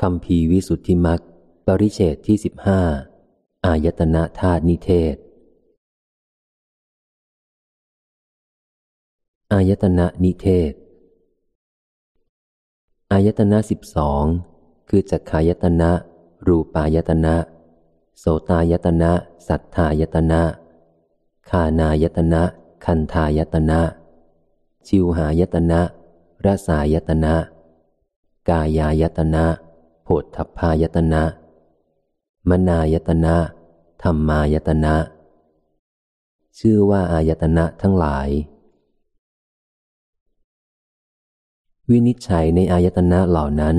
[0.00, 1.20] คำพีวิสุทธิมัก
[1.66, 2.80] ปริเฉตที่สิบห้า
[3.66, 5.16] อายตนะธาตุนิเทศ
[9.52, 10.72] อายตนะนิเทศ
[13.12, 14.24] อายตนะสิบสอง
[14.88, 15.90] คือจักขายตนะ
[16.46, 17.36] รูปายตนะ
[18.18, 19.12] โสตายตนะ
[19.48, 20.42] สัทธายตนะ
[21.48, 22.42] คานายตนะ
[22.84, 23.80] คันธายตนะ
[24.86, 25.80] ชิวหายตนะ
[26.44, 27.34] รสายตนะ
[28.48, 29.46] กายายตนะ
[30.08, 31.22] โพธพายตนะ
[32.48, 33.36] มนายตนะ
[34.02, 34.94] ธรรมายตนะ
[36.58, 38.28] ชื่อว่าอายตนะทั้งหลาย
[41.90, 43.76] วินิจฉัยในอายตนะเหล่านั้น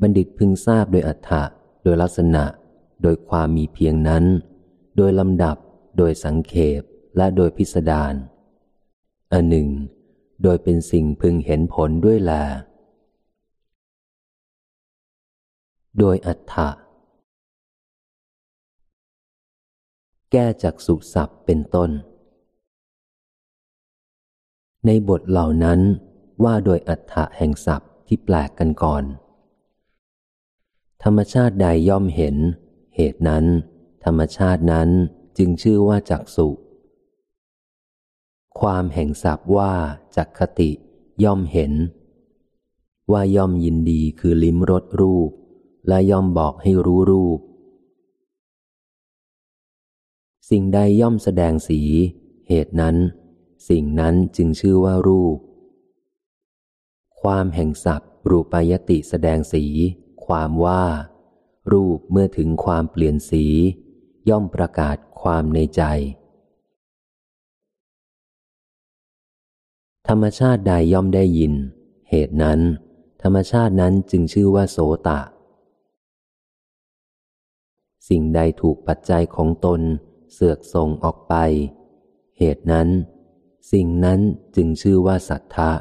[0.00, 1.42] บัณฑิตพึงทราบโดยอัฏฐะ
[1.82, 2.44] โดยลักษณะ
[3.02, 4.24] โดยความมีเพียงนั้น
[4.96, 5.56] โดยลำดับ
[5.98, 6.82] โดยสังเขป
[7.16, 8.14] และโดยพิสดาร
[9.32, 9.68] อันหนึ่ง
[10.42, 12.34] โดยเป็นสิ่งพึงเห็นผลด้วยแล
[15.98, 16.68] โดยอัฏฐะ
[20.32, 21.90] แก้จากสุสับเป็นต้น
[24.86, 25.80] ในบทเหล่านั้น
[26.44, 29.04] ว่าโดยอัฏฐะแห่งศัพท์ที่แปลกกันก่อน
[31.02, 32.36] ธรรมชาติใดย่อมเห็น
[32.96, 33.44] เหตุนั้น
[34.04, 34.88] ธรรมชาตินั้น
[35.38, 36.48] จึงชื่อว่าจักสุ
[38.60, 39.72] ความแห่งศัพท์ว่า
[40.16, 40.70] จักคติ
[41.24, 41.72] ย่อมเห็น
[43.12, 45.30] ว่าย่อมยินดีคือลิ้มรสรูป
[45.88, 47.38] และย่อมบอกให้รู้รูป
[50.50, 51.80] สิ่งใดย่อมแสดงสี
[52.48, 52.96] เหตุนั้น
[53.68, 55.38] สิ่งนั้นจึงชื่อว่ารูป
[57.20, 59.64] ความแห่งศัพท์รูปายติแสดงสี
[60.26, 60.84] ความว่า
[61.72, 63.44] รูปเมื่อถึงความเปลี่ยนสี
[64.28, 65.82] ย่อมประกาศความในใจ
[70.08, 71.54] ธรรมชาติใดย่อมได้ยิน
[72.10, 72.60] เหตุนั้น
[73.22, 74.78] ธรรมชาตินั้นจึงชื่อว่าโส
[75.08, 75.20] ตะ
[78.08, 79.80] สิ่งใดถูกปัจจัยของตน
[80.32, 81.34] เสือกส่งออกไป
[82.38, 82.88] เหตุนั้น
[83.72, 84.20] สิ่งนั้น
[84.56, 85.72] จึงชื่อว่าสัทธะ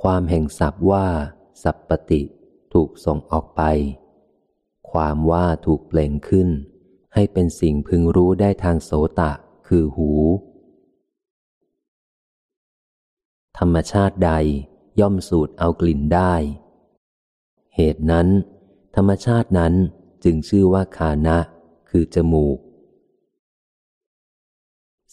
[0.00, 1.06] ความแห่งศัพท์ว่า
[1.62, 2.22] สัพปติ
[2.72, 3.62] ถูกส่งออกไป
[4.90, 6.48] ความว่าถูกเปล่งขึ้น
[7.14, 8.90] ให้เป็นสิ่งพึงรู้ได้ทางโส
[9.20, 9.32] ตะ
[9.66, 10.10] คือหู
[13.58, 14.32] ธรรมชาติใด
[15.00, 16.34] ย่อมสูดเอากลิ่นได้
[17.76, 18.28] เหตุนั้น
[18.96, 19.74] ธรรมชาตินั้น
[20.28, 21.38] จึงชื่อว่าคานะ
[21.90, 22.58] คือจมูก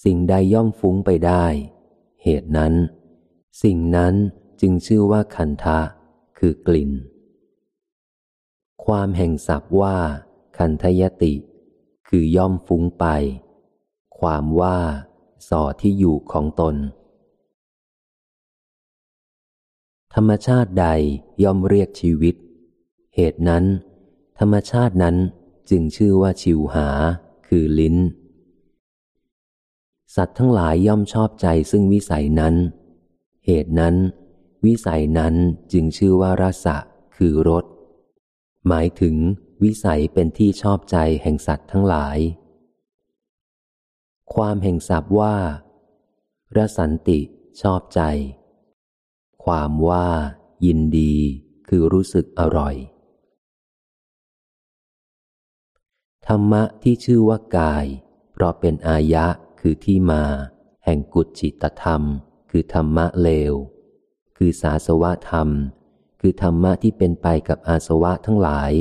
[0.03, 1.46] สิ่งใดย่อมฟุ้งไปได้
[2.24, 2.74] เหตุนั้น
[3.63, 4.13] สิ่งนั้น
[4.62, 5.79] จึงชื่อว่าคันทะ
[6.38, 6.91] คือกลิ่น
[8.85, 9.97] ความแห่งศัพท์ว่า
[10.57, 11.34] คันทยติ
[12.07, 13.06] คือย่อมฟุ้งไป
[14.19, 14.78] ความว่า
[15.50, 16.75] สอที่อยู่ของตน
[20.13, 20.88] ธรรมชาติใด
[21.44, 22.35] ย่อมเรียกชีวิต
[23.16, 23.66] เหตุนั้น
[24.40, 25.16] ธรรมชาตินั้น
[25.70, 26.88] จึงชื่อว่าชิวหา
[27.48, 27.98] คือลิ้น
[30.16, 32.56] สัตว์ทั้งหลายย่อมชอบใจซึ่งวิสัยนั้น
[33.46, 33.96] เหตุนั้น
[34.66, 35.36] วิสัยนั้น
[35.72, 36.78] จึงชื่อว่ารสะ
[37.16, 37.66] คือรส
[38.68, 39.16] หมายถึง
[39.64, 42.18] วิสัยเป็นที่ชอบใจแห่งสัตว์ทั้งหลาย
[44.34, 45.36] ความแห่งศัพท์ว่า
[46.58, 47.20] รสันติ
[47.62, 48.02] ชอบใจ
[49.44, 50.08] ความว่า
[50.66, 51.14] ยินดี
[51.68, 52.76] คือรู้สึกอร่อย
[56.28, 57.85] ธรรมะที่ชื่อว่ากาย
[58.34, 59.25] เพราะเป็นอายะ
[59.59, 60.23] คือที่มา
[60.85, 62.01] แห่งกุจิตธรรม
[62.50, 63.53] คือธรรมะเลว
[64.38, 65.50] คือสาสวะธรรม
[66.22, 68.72] คือธรรมะที่เป็นไปกับอาสวะทั้งหลาย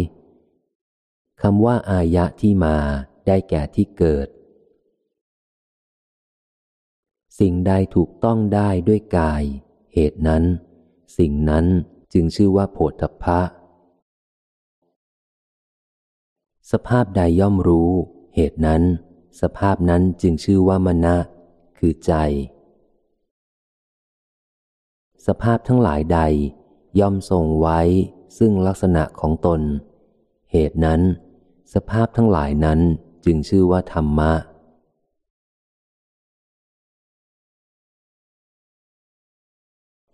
[1.42, 2.76] คำว่าอายะที่มา
[3.26, 4.28] ได้แก่ที่เกิด
[7.38, 9.42] สิ่งใดถูกต้องได้ด้วยกาย
[9.94, 10.44] เหตุนั้น
[11.19, 11.66] สิ่งนั้น
[12.12, 13.41] จึงชื่อว่าโพธพะ
[16.71, 17.91] สภาพใดย่อมรู้
[18.34, 18.83] เหตุนั้น
[19.41, 21.17] สภาพนั้นจึงชื่อว่ามณะ
[21.78, 22.12] คือใจ
[25.27, 26.21] สภาพทั้งหลายใด
[27.01, 27.81] ย่อมทรงไว้
[28.39, 29.60] ซึ่งลักษณะของตน
[30.53, 31.01] เหตุนั้น
[31.75, 32.81] สภาพทั้งหลายนั้น
[33.25, 34.33] จึงชื่อว่าธรรมะ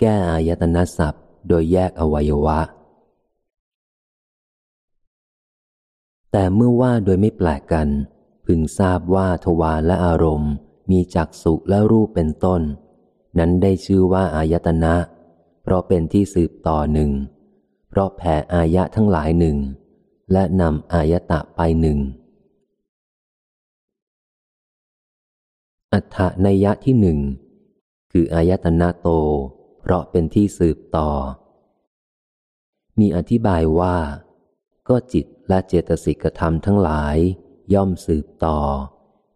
[0.00, 2.60] แก้อายตนะศัพท์ โดยแยกอวัยวะ
[6.32, 7.88] แต่เมื่อว่าโดยไม่แปลกกัน
[8.46, 10.52] พึงทราบว่าทวารและอารมณ์
[10.90, 12.62] มีจักสุและรูปเป็นต้น
[13.38, 14.94] นั้นได้ชื่อว่าอายตนะ
[15.62, 17.10] เพราะเป็นที่สืบต่อหนึ่ง
[17.88, 19.56] เพราะแผ่อายะทั้งหลายหนึ่ง
[20.32, 21.98] และนำอายตะไปหนึ่ง
[25.92, 27.18] อัฏฐนัยยะที่หนึ่ง
[28.12, 29.08] คืออายตนะโต
[29.80, 31.10] เพราะเป็นที่สืบต่อ
[33.00, 33.96] มีอธิบายว่า
[34.88, 37.16] ก็จิตและเจตสิกธรรมทั้งหลาย
[37.74, 38.58] ย่อมสืบต่อ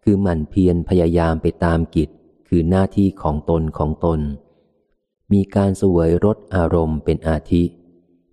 [0.02, 2.08] คือหมั่นเพียรพยายามไปตามกิจ
[2.49, 4.20] คือหน้าที่ของตนของตน
[5.32, 7.64] มีการสวยรสอารมณ์เป็นอาทิ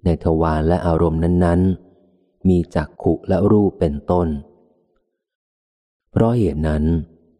[0.03, 4.27] ในทวารและอารมณ์นั้นๆ มีจักขุและรูปเป็นต้น
[6.11, 6.83] เพราะเหตุนั้น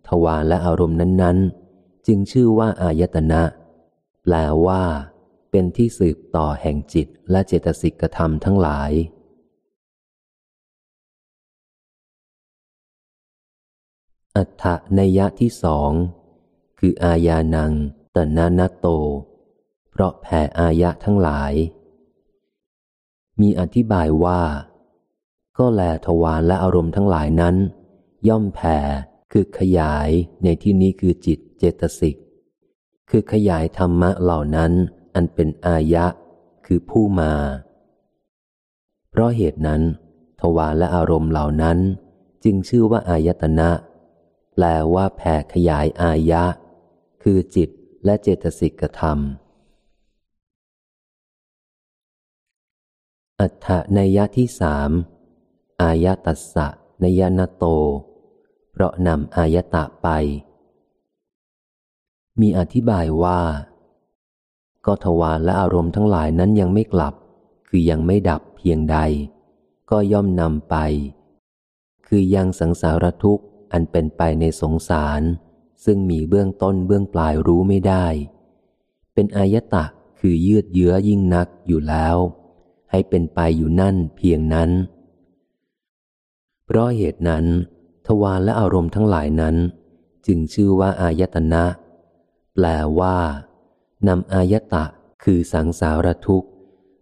[0.07, 3.41] ทวารและอารมณ์นั้นๆ จึงชื่อว่าอายตนะ
[4.23, 4.33] แปล
[4.65, 4.83] ว่า
[5.51, 8.91] เป็นที่สืบต่อแห่งจิตและเจตสิกธรรมทั้งหลาย
[14.37, 14.65] อัฏฐ
[14.97, 15.91] นัยยะที่สอง
[16.79, 17.71] คืออาญานัง
[18.15, 18.87] ตนานาโต
[19.89, 21.53] เพราะแผ่อายะทั้งหลาย
[23.41, 24.41] มีอธิบายว่า
[25.57, 27.55] ก็แลทวารและอารมณ์ทั้งหลายนั้น
[28.27, 28.77] ย่อมแผ่
[29.31, 30.09] คือขยาย
[30.43, 32.15] ในที่นี้คือจิตเจตสิก
[33.09, 34.71] คือขยายธรรมะเหล่านั้น
[35.15, 36.05] อันเป็นอายะ
[36.65, 37.33] คือผู้มา
[39.09, 39.81] เพราะเหตุนั้น
[40.39, 41.77] ทวารและอารมณ์เหล่านั้น
[42.43, 43.69] จึงชื่อว่าอายตนะ
[44.61, 46.43] แปลว่าแผ่ขยายอายะ
[47.23, 47.69] คือจิต
[48.05, 49.19] และเจตสิกธรรม
[53.39, 53.67] อัฏฐ
[53.97, 54.89] นัยยะที่สาม
[55.81, 56.67] อายะตัสสะ
[57.03, 57.65] นยนโต
[58.71, 60.07] เพราะนำอายตะไป
[62.39, 63.41] มีอธิบายว่า
[64.85, 67.13] ก็ทวารและอารมณ์ทั้งหลายนั้นยังไม่กลับ
[67.67, 68.97] คือยังไม่ดับเพียงใด
[69.91, 70.75] ก็ย่อมนำไป
[72.07, 75.21] คือยังสังสารทุกข์ อันเป็นไปในสงสาร
[75.85, 78.05] ซึ่งมีเบื้องต้นเบื้องปลายรู้ไม่ได้
[79.13, 79.85] เป็นอายตะ
[80.19, 82.17] คือยืดเยื้อยิ่งนักอยู่แล้ว
[82.91, 84.69] ให้เป็นไปอยู่นั่นเพียงนั้น
[86.65, 87.45] เพราะเหตุนั้น
[88.07, 89.55] ทวารและอารมณ์ทั้งหลายนั้น
[90.25, 91.63] จึงชื่อว่าอายตนะ
[92.53, 92.65] แปล
[92.99, 93.17] ว่า
[94.07, 94.85] นำอายตะ
[95.23, 96.49] คือสังสารทุกข์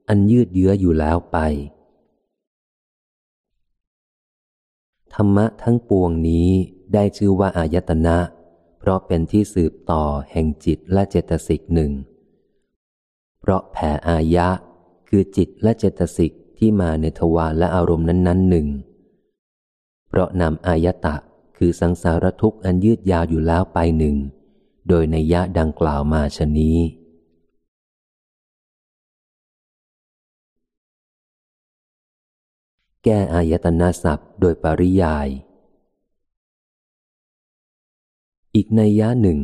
[0.07, 1.37] อันยืดเยื้ออยู่แล้วไป
[5.19, 6.49] ธรรมะทั้งปวงนี้
[6.93, 8.17] ได้ชื่อว่าอายตนะ
[8.79, 11.91] เพราะเป็นที่สืบต่อแห่งจิตและเจตสิกหนึ่ง
[13.39, 14.47] เพราะแผ่อายะ
[15.09, 18.67] คือจิตและเจตสิกที่มาในทวารและอารมณ์นั้นๆหนึ่ง
[20.09, 21.15] เพราะนำอายตะ
[21.57, 24.15] คือสังสารทุกข์อันยืดยาวอยู่แล้วไปหนึ่ง
[24.87, 26.77] โดยในยะดังกล่าวมาชนี้
[33.09, 35.27] แก้อายตนะศัพท์โดยปริยาย
[38.55, 39.39] อีกในยะหนึ่ง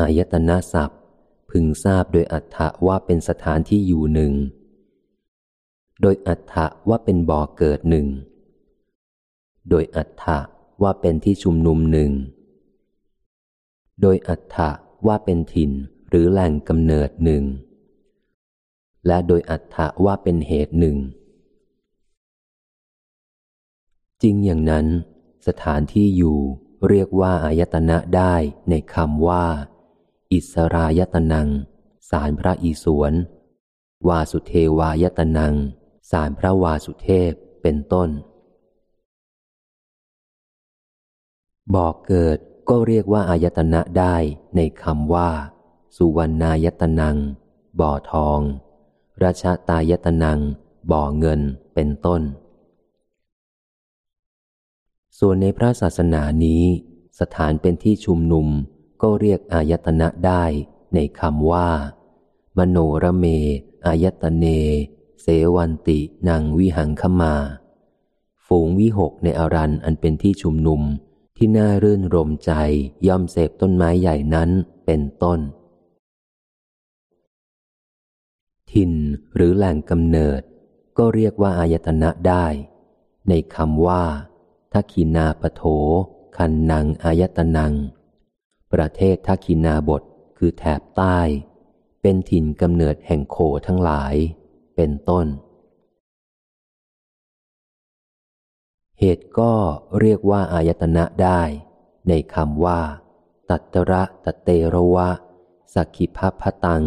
[0.00, 1.00] อายตนะศัพท์
[1.50, 4.32] พึงทราบโดยอัฏฐะว่าเป็นสถานที่อยู่หนึ่ง
[6.02, 8.06] โดยอัฏฐะว่าเป็นบ่อเกิดหนึ่ง
[9.70, 10.38] โดยอัฏฐะ
[10.82, 12.10] ว่าเป็นที่ชุมนุมหนึ่ง
[14.00, 14.70] โดยอัฏฐะ
[15.06, 15.70] ว่าเป็นถิ่น
[16.08, 17.44] หรือแหล่งกำเนิดหนึ่ง
[19.06, 20.98] และโดยอัฏฐะว่าเป็นเหตุหนึ่ง
[24.22, 24.86] จริงอย่างนั้น
[25.46, 26.38] สถานที่อยู่
[26.88, 28.34] เรียกว่าอายตนะได้
[28.68, 29.46] ในคำว่า
[30.32, 31.48] อิสรายตนัง
[32.10, 33.14] สารพระอิศวร
[34.08, 35.54] วาสุเทวายตนัง
[36.10, 37.32] สารพระวาสุเทพ
[37.62, 38.08] เป็นต้น
[41.74, 42.38] บอกเกิด
[42.68, 44.16] ก็เรียกว่าอายตนะได้
[44.56, 45.30] ในคำว่า
[45.96, 47.16] สุวรรณายตนัง
[47.80, 48.40] บ่อทอง
[49.22, 50.40] ราชตายตนัง
[50.90, 51.40] บ่อเงิน
[51.74, 52.22] เป็นต้น
[55.24, 56.64] ส่วนในพระศาสนานี้
[57.20, 58.48] สถานเป็นที่ชุมนุม
[59.02, 60.44] ก็เรียกอายตนะได้
[60.94, 61.70] ในคำว่า
[62.58, 63.24] มโนระเม
[63.86, 64.46] อายตเน
[65.22, 65.26] เส
[65.56, 65.98] วันติ
[66.28, 67.34] นางวิหังขมา
[68.46, 70.80] ฝูงวิหกในอารันอันเป็นที่ชุมนุม
[71.36, 72.52] ที่น่ารื่นรมใจ
[73.06, 74.50] ย่อมเสพต้นไม้ใหญ่นั้น
[74.86, 75.40] เป็นต้น
[78.70, 78.92] ทิน
[79.34, 80.40] หรือแหล่งกำเนิด
[80.98, 82.46] ก็เรียกว่าอายตนะได้
[83.28, 84.04] ในคำว่า
[84.72, 85.62] ทักขินาปโถ
[86.36, 87.74] คันนังอายตนัง
[88.72, 90.02] ประเทศทักขินาบท
[90.38, 91.18] คือแถบใต้
[92.00, 93.36] เป็นถิ่นกำเนิดแห่งโค
[93.66, 94.14] ทั้งหลาย
[94.76, 95.26] เป็นต้น
[98.98, 99.52] เหตุก็
[100.00, 101.42] เรียกว่าอายตนะได้
[102.08, 102.80] ในคำว่า
[103.50, 105.08] ตัตระตะเตระวะ
[105.74, 106.82] สักขิภพตัง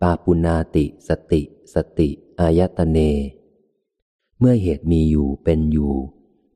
[0.00, 1.42] ปาปุนาติสติ
[1.74, 2.08] สติ
[2.40, 2.98] อายตเน
[4.38, 5.94] เมื่อเหตุมีอยู่เป็นอยู่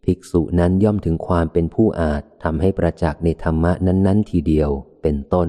[0.05, 4.71] ภิกษุนั้นย่อมถึงความเป็นผู้อาจทำให้ประจักษ์ในธรรมะนั้น ๆ ทีเดียว
[5.03, 5.49] เป็นต้น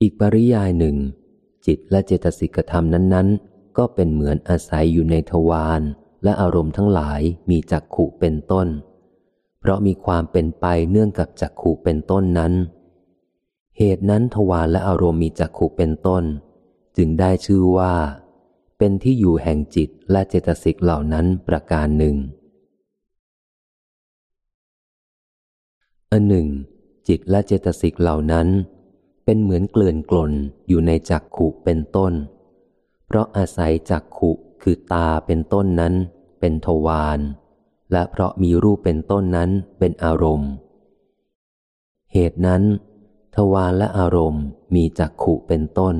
[0.00, 0.96] อีกปริยายหนึ่ง
[1.66, 5.82] จิตและเจตสิกธรรมนั้น ๆ ก็เป็นเหมือนอาศัยอยู่ในทวาร
[6.24, 7.20] และอารมณ์ทั้งหลาย
[7.50, 8.68] มีจักขู่เป็นต้น
[9.60, 12.52] เพราะมีความเป็นไปเนื่องกับจักขู่เป็นต้นนั้น
[13.78, 16.24] เหตุนั้นทวารและอารมณ์มีจักขู่เป็นต้น
[16.96, 17.94] จึงได้ชื่อว่า
[18.82, 22.16] เป็นที่อยู่แห่งจิตและเจตสิกเหล่านั้นประการหนึ่ง
[26.12, 26.48] อันหนึ่ง
[27.08, 28.48] จิตและเจตสิกเหล่านั้น
[29.24, 30.32] เป็นเหมือนเกลื่อนกลน
[30.68, 32.12] อยู่ในจักขุเป็นต้น
[33.06, 34.30] เพราะอาศัยจักขุ
[34.62, 35.94] คือตาเป็นต้นนั้น
[36.40, 37.18] เป็นทวาร
[37.92, 40.50] และเพราะมีรูปเป็นต้นนั้นเป็นอารมณ์
[42.12, 42.62] เหตุนั้น
[43.36, 44.44] ทวารและอารมณ์
[44.74, 45.96] มีจักขุเป็นต้น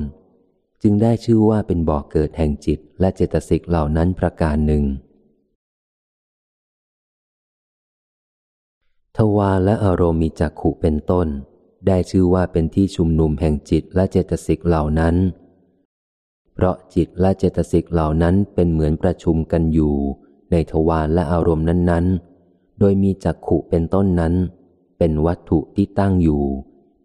[0.83, 4.83] จึงได้ชื่อว่าเป็นบ่อกเกิดแห่งจิตและเจตสิกเหล่านั้นประการหนึ่ง
[9.17, 11.27] ทวารและอารมณ์มีจักขุเป็นต้น
[11.87, 15.15] ได้ชื่อว่าเป็นที่ชุมนุมแห่งจิตและเจตสิกเหล่านั้น
[16.53, 19.95] เพราะจิตและเจตสิกเหล่านั้นเป็นเหมือนประชุมกันอยู่
[20.51, 22.05] ในทวารและอารมณ์นั้น
[22.43, 24.33] ๆ โดยมีจักขุเป็นต้นนั้น
[24.97, 26.43] เป็นวัตถุที่ตั้งอยู่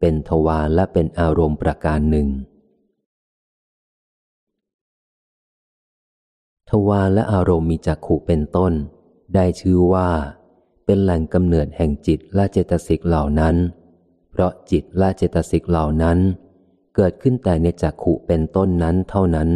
[0.00, 2.28] เป็นทวารและเป็นอารมณ์ประการหนึ่ง
[6.70, 8.72] ทวารและอารมณ์มีจักขุเป็นต้น
[9.34, 10.10] ได้ชื่อว่า
[10.84, 13.56] เป็นแหล่งกำเนิดแห่งจิตและเจตสิกเหล่านั้น
[14.30, 16.18] เพราะจิตและเจตสิกเหล่านั้น
[16.94, 19.48] เกิดขึ้นแต่ในจักขุเป็นต้นนั้นเท่านั้น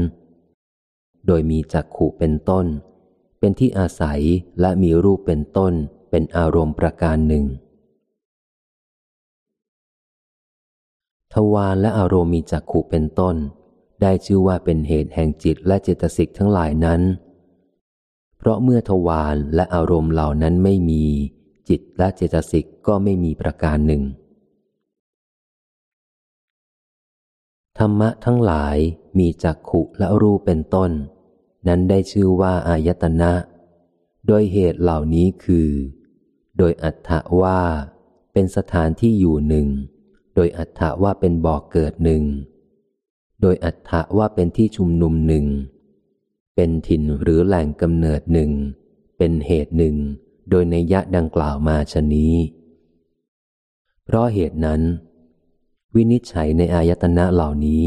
[1.27, 2.67] โดยมีจักขุเป็นต้น
[3.39, 4.21] เป็นที่อาศัย
[4.61, 5.73] และมีรูปเป็นต้น
[6.11, 7.45] เป็นอารมณ์ประการหนึ่ง
[11.33, 13.37] ทวารและอารมณ์มีจักขุเป็นต้น
[14.03, 17.01] ได้ชื่อว่าเป็นเหตุแห่งจิตและเจตสิกทั้งหลายนั้น
[18.39, 21.05] เพราะเมื่อทวารและอารมณ์เหล่านั้นไม่มี
[21.69, 24.03] จิตและเจตสิกก็ไม่มีประการหนึ่ง
[27.79, 28.77] ธรรมะทั้งหลาย
[29.19, 30.91] มีจักขุและรูปเป็นต้น
[31.69, 33.33] นั้นได้ชื่อว่าอายตนะ
[34.27, 35.69] โดยเหตุเหล่านี้คือ
[36.59, 37.61] โดยอัตถะว่า
[38.33, 39.69] เป็นสถานที่อยู่หนึ่ง
[40.35, 42.23] โดยอัตถะว่าเป็นบ่อกเกิดหนึ่ง
[43.41, 45.47] โดยอัตถะว่าเป็นที่ชุมนุมหนึ่ง
[46.55, 48.51] เป็นถิ่นหรือแหล่งกำเนิดหนึ่ง
[49.19, 49.97] เป็นเหตุหนึ่ง
[50.51, 52.35] โดยในยะดังกล่าวมาชนี้
[54.05, 54.81] เพราะเหตุนั้น
[55.95, 57.85] วินิจฉัยในอายตนะเหล่านี้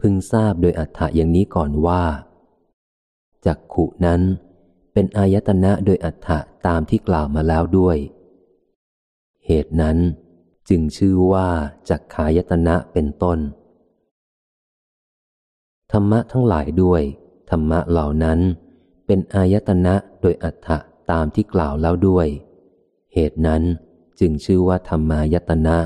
[0.00, 2.04] พึงทราบโดยอัตถะอย่างนี้ก่อนว่า
[3.46, 4.20] จักขุนั้น
[4.92, 7.98] เป็นอายตนะโดยอัฏฐะตามที่กล่าวมาแล้วด้วย
[9.46, 9.98] เหตุนั้น
[10.68, 11.48] จึงชื่อว่า
[11.88, 13.38] จักขายตนะเป็นต้น
[15.96, 17.02] ธรรมะทั้งหลายด้วย
[17.50, 18.38] ธรรมะเหล่านั้น
[19.06, 20.78] เป็นอายตนะโดยอัฏฐะ
[21.10, 22.26] ตามที่กล่าวแล้วด้วย
[23.14, 23.62] เหตุนั้น
[24.20, 25.78] จึงชื่อว่าธรรมายตนะ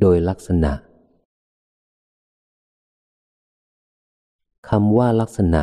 [0.00, 0.72] โดยลักษณะ
[4.68, 5.62] คำว่าลักษณะ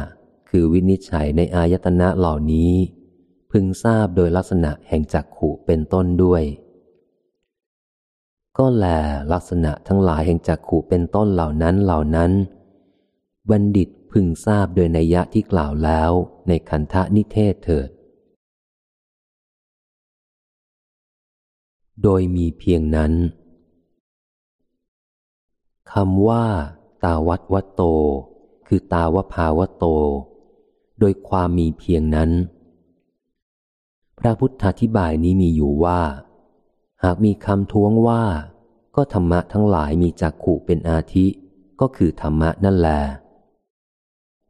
[0.49, 2.71] คือวินิจฉัยในอายตนะเหล่านี้
[3.51, 6.43] พึงทราบโดยลักษณะแห่งจักขู่เป็นต้นด้วย
[8.57, 8.85] ก็แล
[9.31, 12.31] ลักษณะทั้งหลายแห่งจักขู่เป็นต้นเหล่านั้นเหล่านั้น
[13.49, 16.11] บัณฑิตพึงทราบโดยนัยยะที่กล่าวแล้ว
[16.47, 17.89] ในคันธนิเทศเถิด
[22.03, 23.13] โดยมีเพียงนั้น
[25.91, 26.45] คำว่า
[27.03, 27.81] ตาวัตวัตโต
[28.67, 29.85] คือตาวภาวโต
[30.99, 32.31] โดยความมีเพียงนั้น
[34.19, 36.01] พระพุทธาธิบายนี้มีอยู่ว่า
[37.03, 38.23] หากมีคำท้วงว่า
[38.95, 41.25] ก็ธรรมะทั้งหลายมีจักขู่เป็นอาทิ
[41.79, 42.99] ก็คือธรรมะนั่นแหละ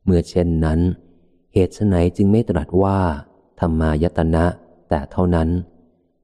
[0.05, 0.79] เมื่อเช่นนั้น
[1.53, 2.99] เหตุไนจึงไม่ตรัสว่า
[3.59, 4.45] ธรรมายตนะ
[4.89, 5.49] แต่เท่านั้น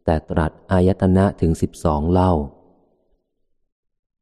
[0.06, 2.32] แต่ตรัสอายตนะถึงสิบสองเล่า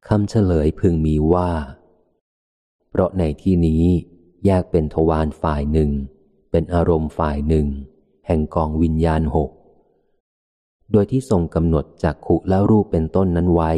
[0.08, 1.51] คำเฉลยพึงมีว่า
[2.89, 3.84] เพราะในที่นี้
[4.46, 5.89] แยกเป็นทวารฝ่ายหนึ่ง
[6.51, 7.67] เป็นอารมณ์ฝ่ายหนึ่ง
[8.27, 9.50] แห่งกองวิญญาณหก
[10.91, 13.71] โดยที่ทรงกำหนดจากขุและรูปเป็นต้นนั้นไว้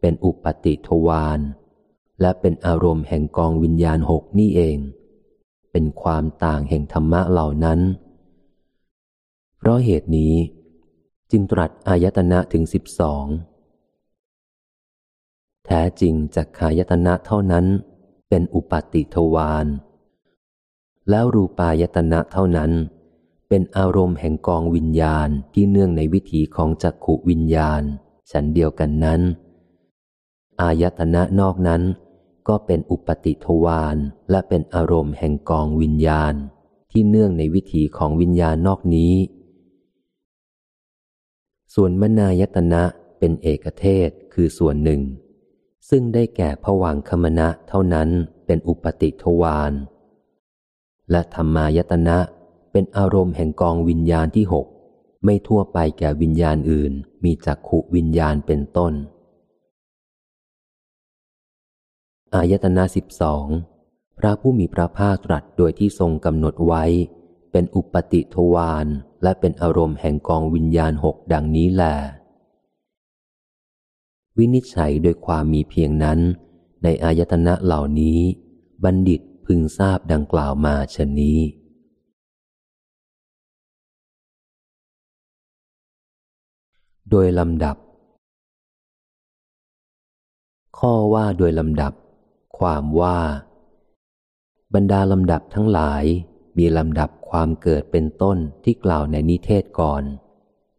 [0.00, 1.40] เป็นอุปติทวาร
[2.20, 4.78] และเป็นอารมณ์แห่งกองวิญญาณหกนี่เอง
[5.72, 7.80] เป็นความต่างแห่งธรรมะเหล่านั้น
[9.58, 10.34] เพราะเหตุนี้
[11.30, 13.24] จึงตรัสอายตนะถึงสิบสอง
[15.66, 17.66] แท้จริงจักขายตนะเท่านั้น
[18.28, 19.66] เป็นอุปติทวาร
[21.10, 22.70] แล้วรูปายตนะเท่านั้น
[23.52, 27.82] เป็นอารมณ์แห่งกองวิญญาณที่เนื่องในวิถีของจักขุวิญญาณ
[28.30, 29.20] ฉันเดียวกันนั้น
[30.60, 31.82] อายตนะนอกนั้น
[32.48, 33.96] ก็เป็นอุปติทวาร
[34.30, 36.34] และเป็นอารมณ์แห่งกองวิญญาณ
[36.90, 39.14] ที่เนื่องในวิถีของวิญญาณนอกนี้
[41.74, 42.82] ส่วนมนายตนะ
[43.18, 45.00] เป็นเอกเทศคือส่วนหนึ่ง
[45.88, 48.08] ซึ่งได้แก่ผวังคมณะเท่านั้น
[48.46, 49.72] เป็นอุปติทวาร
[51.10, 52.18] และธรรมายตนะ
[52.72, 54.66] เป็นอารมณ์แห่งกองวิญญาณที่หก
[55.24, 56.92] ไม่ทั่วไปแก่วิญญาณอื่น
[57.24, 58.92] มีจักขุวิญญาณเป็นต้น
[62.34, 63.46] อายตนะสิบสอง
[64.18, 66.84] พระผู้มีพระภาคตรัสโดยที่ทรงกำหนดไว้
[67.52, 68.86] เป็นอุปติทวาร
[69.22, 71.94] และเป็นอารมณ์แห่งกองวิญญาณหกดังนี้แหละ
[74.38, 76.18] วินิจฉัยโดยความมีเพียงนั้น
[76.82, 78.20] ในอายตนะเหล่านี้
[78.84, 81.38] บัณฑิตพึงทราบดังกล่าวมาชนนี้
[87.10, 87.76] โดยลำดับ
[90.78, 91.92] ข้อว่าโดยลำดับ
[92.58, 93.18] ความว่า
[94.74, 96.04] บรรดาลำดับทั้งหลาย
[96.58, 100.02] มีลำดับความเกิดเป็นต้นที่กล่าวในนิเทศก่อน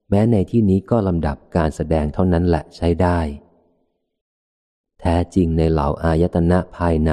[0.10, 3.20] แม้ในที่นี้ก็ลำดับการแสดงเท่านั้นแหละใช้ได้
[5.00, 7.12] แท้จริงในเหล่าอายตนะภายใน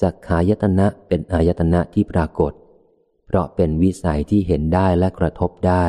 [0.00, 2.52] จักขายตนะเป็นอายตนะที่ปรากฏ
[3.26, 5.86] เพราะเป็นวิสัยที่เห็นได้และกระทบได้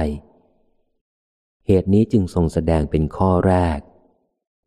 [1.68, 3.80] เหตุนี้จึงทรงแสดงเป็นข้อแรก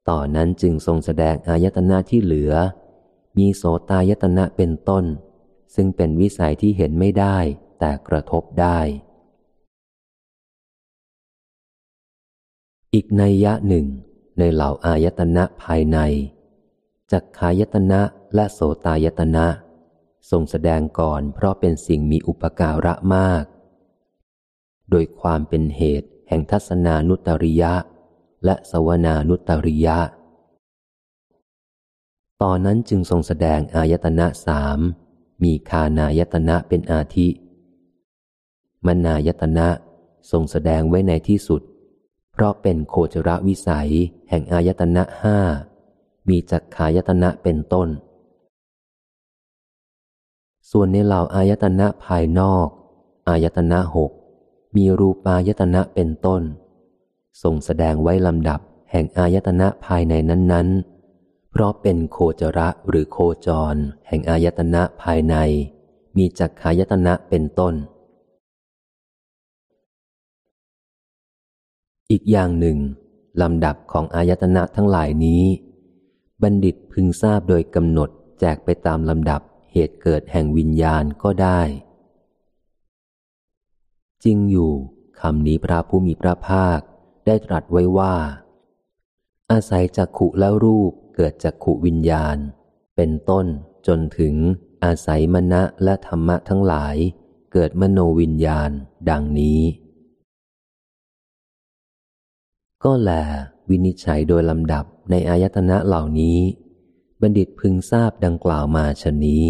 [0.08, 2.52] ต่อนนั้นจึงทรงแสดงอายตนะที่เหลือ
[3.38, 5.04] มีโสตายตนะเป็นต้น
[5.74, 7.36] ซึ่งเป็นวิสัยที่เห็นไม่ได้
[7.78, 8.78] แต่กระทบได้
[12.94, 13.86] อีกในยะหนึ่ง
[14.38, 15.98] ในเหล่าอายตนะภายใน
[17.12, 18.00] จักขายตนะ
[18.34, 19.46] และโสตายตนะ
[20.30, 23.44] ทรงแสดงก่อนเพราะเป็นสิ่งมีอุปการะมาก
[24.90, 27.74] โดยความเป็นเหตุ แห่งทัศนานุตริยะ
[28.44, 29.98] และสวนานุตริยะ
[32.42, 34.78] ตอนนั้นจึงทรงแสดงอายตนะสาม
[35.42, 37.28] มีคานายตนะเป็นอาทิ
[38.86, 39.68] มนายตนะ
[40.30, 41.62] ทรงแสดงไว้ในที่สุด
[42.32, 43.90] เพราะเป็นโคจรวิสัย
[44.28, 45.38] แห่งอายตนะห้า
[46.28, 47.88] มีจักขายตนะเป็นต้น
[50.70, 52.68] ส่วนในเหล่าอายตนะภายนอก
[53.28, 54.12] อายตนะหก
[54.76, 56.42] มีรูปายตนะเป็นต้น
[57.42, 58.60] ทรงแสดงไว้ลำดับ
[58.90, 63.74] แห่งอายตนะภายในนั้นๆ เพราะเป็นโคจระหรือโคจร
[64.08, 65.36] แห่งอายตนะภายใน
[66.16, 67.74] มีจักขายตนะเป็นต้น
[72.10, 72.78] อีกอย่างหนึ่ง
[73.42, 75.44] ลำดับของอายตนะทั้งหลายนี้
[76.42, 79.40] บัณฑิตพึงทราบโดยกำหนดแจกไปตามลำดับ
[79.72, 81.60] เหตุเกิดแห่งวิญญาณก็ได้
[84.24, 84.72] จริงอยู่
[85.20, 86.78] คำนี้พระผู้มีพระภาค
[87.26, 88.14] ได้ตรัสไว้ว่า
[89.50, 92.36] อาศัยจักขุแล้วรูปเกิดจักขุวิญญาณ
[92.96, 93.46] เป็นต้น
[93.86, 94.34] จนถึง
[94.84, 96.96] อาศัยมณะและธรรมะทั้งหลาย
[97.52, 98.70] เกิดมโนวิญญาณ
[99.10, 99.60] ดังนี้
[102.84, 103.10] ก็แล
[103.68, 106.38] วินิจฉัยโดยลำดับในอายตนะเหล่านี้
[107.20, 109.44] บัณฑิตพึงทราบดังกล่าวมาชนี้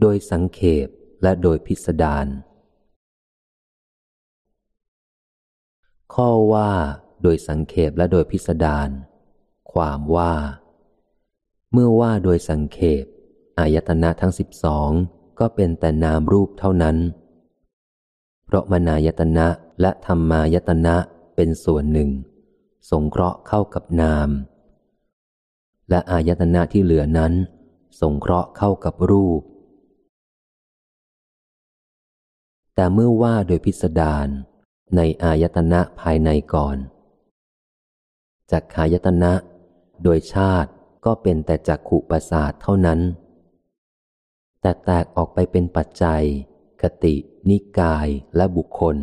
[0.00, 0.88] โดยสังเขป
[1.22, 2.26] และโดยพิสดาร
[6.14, 6.70] ข้อว่า
[7.22, 8.88] โดยสังเขปและโดยพิสดาร
[9.72, 10.34] ความว่า
[11.72, 13.04] เมื่อว่าโดยสังเขป
[13.58, 14.90] อายตนะทั้งสิบสอง
[15.38, 16.96] ก็เป็นแต่นามรูปเท่านั้น
[18.46, 19.48] เพราะมนายตนะ
[19.80, 20.96] และธรรมายตนะ
[21.36, 22.10] เป็นส่วนหนึ่ง
[22.90, 24.28] สงเคราะห์เข้ากับนาม
[25.90, 27.32] และอายตนะที่เหลือนั้น
[28.00, 29.40] สงเคราะห์เข้ากับรูป
[32.76, 34.28] แต่เมื่อว่าโดยพิสดาร
[34.96, 36.76] ในอายตนะภายในก่อน
[38.50, 39.32] จากขายตนะ
[40.02, 40.70] โดยชาติ
[41.04, 43.00] ก็เป็นแต่จักขุประสาทเท่านั้น
[44.60, 46.22] แต่แตกออกไปเป็นปัจจัย
[46.82, 47.14] คติ
[47.48, 48.96] นิกายและบุคคล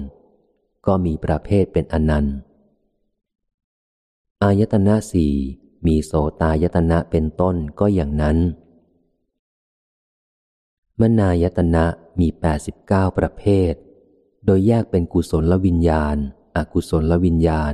[0.85, 2.35] ก็มีประเภทเป็นอนันต์
[4.43, 5.33] อายตนะสี่
[5.85, 8.37] มีโสตายตนะเป็นต้นก็อย่างนั้น
[11.19, 11.85] นายตนะ
[12.19, 13.73] มีแปดสิบเก้าประเภท
[14.45, 16.17] โดยแยกเป็นกุศลวิญญาณ
[16.55, 17.73] อกุศลวิญญาณ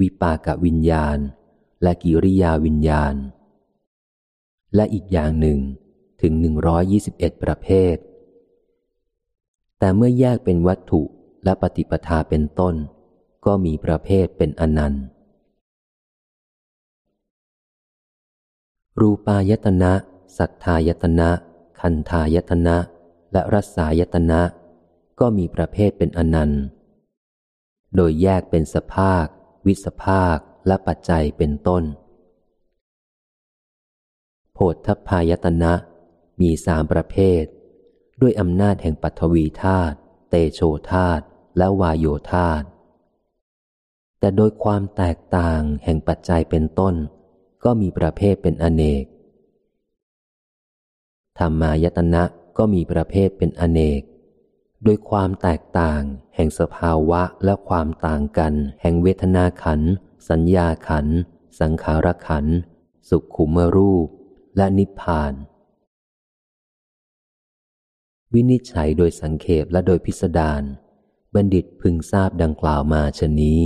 [0.00, 1.18] วิปากวิญญาณ
[1.82, 3.14] และกิริยาวิญญาณ
[4.74, 5.58] และอีกอย่างหนึ่ง
[6.20, 7.96] ถึงหนึ่งร้อยยี่สิบเอ็ดประเภท
[9.78, 11.02] แต่เมื่อแยกเป็นวัตถุ
[11.44, 12.74] และปฏิปทาเป็นต้น
[13.46, 15.04] ก็มีประเภทเป็นอนันต์
[19.00, 19.92] รูปายตนะ
[20.36, 21.30] สัทธายตนะ
[21.80, 22.76] คันธายตนะ
[23.32, 24.42] และรัศายตนะ
[25.20, 26.62] ก็มีประเภทเป็นอนันต์
[27.96, 29.24] โดยแยกเป็นสภาค
[29.66, 30.36] วิสภาค
[30.66, 31.84] และปัจจัยเป็นต้น
[34.52, 35.72] โพธพายตนะ
[36.40, 37.42] มีสามประเภท
[38.20, 39.96] ด้วยอำนาจแห่งปัทวีธาตุ
[40.30, 40.60] เตโช
[40.90, 41.24] ธาตุ
[41.56, 42.66] และวายโยธาตุ
[44.18, 46.94] แต่โดยความแตกต่างแห่งปัจจัยเป็นต้น
[47.64, 49.04] ก็มีประเภทเป็นอเนก
[51.38, 52.24] ธรรมายตนะ
[52.58, 54.02] ก็มีประเภทเป็นอเนก
[54.84, 56.02] โดยความแตกต่าง
[56.34, 59.80] แห่งสภาวะและความต่างกัน แห่งเวทนาขัน
[60.30, 61.06] สัญญาขัน
[61.60, 62.46] สังขารขัน
[63.08, 64.08] สุขุมรูป
[64.56, 65.32] และนิพพาน
[68.34, 70.62] วินิจฉัยโดยสังเขปและโดยพิสดาร
[71.34, 73.60] บัณฑิตพึงทราบดังกล่าวมาชนี้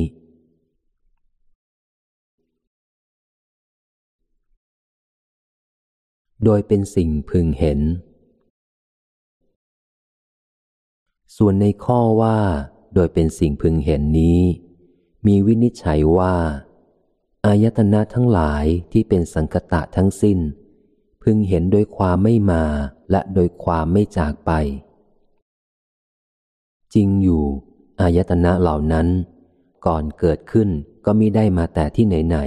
[6.45, 7.81] โดยเป็นสิ่งพึงเห็น
[11.37, 12.39] ส่วนในข้อว่า
[12.95, 14.41] โดยเป็นสิ่งพึงเห็นนี้
[15.27, 16.37] มีวินิจฉัยว่า
[17.47, 20.39] อายตนะทั้งหลายที่เป็นสังคตะทั้งสิ้น
[21.23, 22.65] พึงเห็นโดยความไม่มา
[23.11, 24.51] และโดยความไม่จากไป
[26.95, 27.45] จริงอยู่
[28.01, 29.09] อายตนะเหล่านั้น
[29.87, 30.69] ก่อนเกิดขึ้น
[31.05, 32.39] ก็มิได้มาแต่ที่ไหน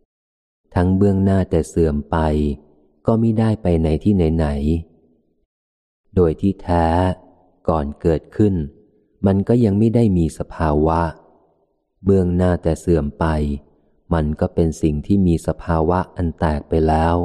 [0.00, 2.16] ๆทั้งเบื้องหน้าแต่เสื่อมไป
[3.10, 4.46] ก็มิได้ไปไหนที่ไหนไหน
[6.14, 6.86] โดยที่แท้
[7.68, 8.54] ก่อนเกิดขึ้น
[9.26, 11.00] มันก็ยังไม่ได้มีสภาวะ
[12.04, 13.26] เบื้องหน้าแต่เสื่อมไป
[14.14, 17.16] มันก็เป็นสิ่งที่มีสภาวะอันแตกไปแล้ว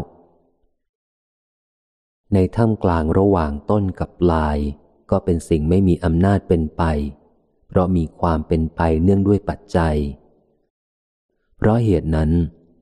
[2.34, 4.58] ในท่ามกลางระหว่างต้นกับปลาย
[5.12, 6.84] ก็เป็นสิ่งไม่มีอำนาจเป็นไป
[7.68, 9.96] เพราะมีความเป็นไปเนื่องด้วยปัจจัย
[11.58, 12.32] เพราะเหตุนั้น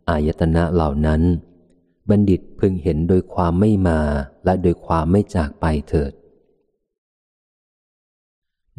[0.10, 1.24] อายตนะเหล่านั้น
[2.12, 4.00] บัณฑิตพึงเห็นโดยความไม่มา
[4.46, 6.12] และโดยความไม่จากไปเถิด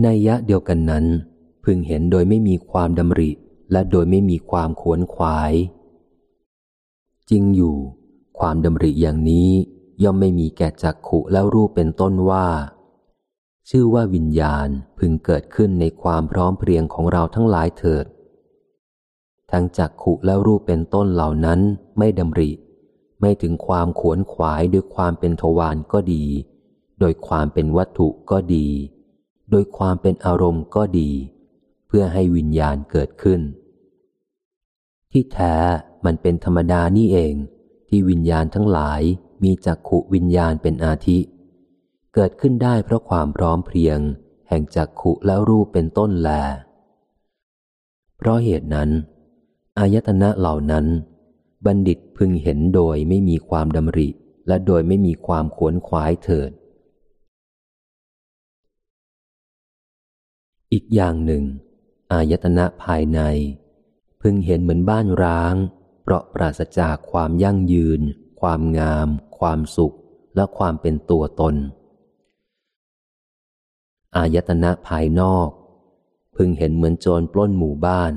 [0.02, 1.04] ในยะเดียวกันนั้น
[1.64, 3.30] พึงเห็นโดยไม่มีความดำริ
[3.72, 5.52] และโดยไม่มีความขวนขวาย
[7.30, 7.76] จริงอยู่
[8.38, 9.50] ความดำริอย่างนี้
[10.02, 12.46] ย่อมไม่มีแก่จักขุแล้วรูปเป็นต้นว่า
[13.68, 14.68] ชื่อว่าวิญญาณ
[14.98, 18.06] พึงเกิดขึ้นในความพร้อมเพรียงของเราทั้งหลายเถิด
[19.50, 21.60] ทั้งจักขุแล้วรูปเป็นต้นเหล่านั้น
[21.98, 22.50] ไม่ดำริ
[23.22, 26.24] ไม่ถึงความขวนขวายด้วยความเป็นทวารก็ดี
[27.00, 28.68] โดยความเป็นวัตถุก็ดี
[29.50, 31.10] โดยความเป็นอารมณ์ก็ดี
[31.86, 33.40] เพื่อให้วิญญาณเกิดขึ้น
[35.10, 35.54] ที่แท้
[36.04, 37.34] มันเป็นธรรมดานี่เอง
[37.88, 39.02] ที่วิญญาณทั้งหลาย
[39.42, 41.18] มีจักขุวิญญาณเป็นอาทิ
[42.14, 43.98] เกิดขึ้นได้เพราะความพร้อมเพรียง
[44.48, 46.30] แห่งจักขุแล้วรูปเป็นต้นแล
[48.16, 48.90] เพราะเหตุนั้น
[49.78, 50.86] อายตนะเหล่านั้น
[51.66, 54.08] บัณฑิตพึงเห็นโดยไม่มีความดำริ
[54.48, 56.50] และโดยไม่มีความขวนขวายเถิด
[60.72, 61.44] อีกอย่างหนึ่ง
[62.12, 63.20] อายตนะภายใน
[64.20, 65.54] พึงเห็นเหมือนบ้านร้าง
[66.02, 68.00] เพราะปราศจากความยั่งยืน
[68.40, 69.96] ความงาม ความสุข
[70.36, 71.54] และความเป็นตัวตน
[74.16, 75.48] อายตนะภายนอก
[76.36, 78.12] พึงเห็นเหมือนโจรปล้นหมู่บ้าน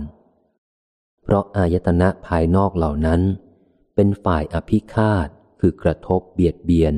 [1.25, 3.21] เพราะอายตนะภายนอกเหล่านั้น
[3.95, 5.27] เป็นฝ่ายอภิคาต
[5.59, 6.95] คือกระทบเบียดเบียน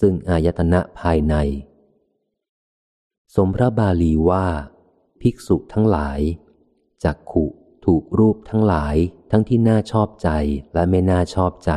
[0.00, 1.34] ซึ่งอายตนะภายใน
[3.36, 4.46] สมพระบาลีว่า
[5.20, 6.20] ภิกษุทั้งหลาย
[7.04, 7.46] จักขุ
[7.84, 8.96] ถูกรูปทั้งหลาย
[9.30, 10.28] ทั้งที่น่าชอบใจ
[10.74, 11.72] และไม่น่าชอบใจ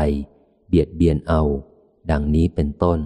[0.67, 1.41] เบียดเบียนเอา
[2.11, 2.99] ดังนี้เป็นต้น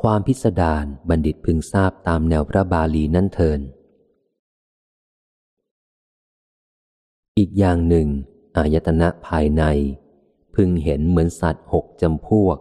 [0.00, 3.60] ความพิสดารบัณฑิตพึงทราบตามแนวพระบาลีนั่นเทิน
[7.38, 8.08] อีกอย่างหนึ่ง
[8.56, 9.62] อายตนะภายใน
[10.54, 12.58] พึงเห็นเหมือนสัตว์หกจำพวก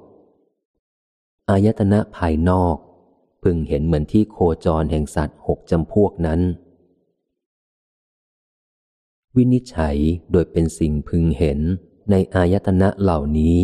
[1.50, 2.76] อายตนะภายนอก
[3.44, 6.42] พึงเห็นเหมือนที่โคจรแห่งสัตว์หกจำพวกนั้น
[9.36, 9.98] วินิจฉัย
[10.32, 11.60] โดยเป็นสิ่งพึงเห็น
[12.12, 13.58] ในอายตนะเหล่านี้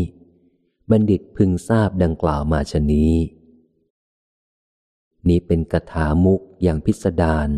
[0.90, 3.14] บัณฑิตพึงทราบดังกล่าวมาชนี้
[5.28, 7.50] นี้เป็นกถามุกอย่างพิสดาร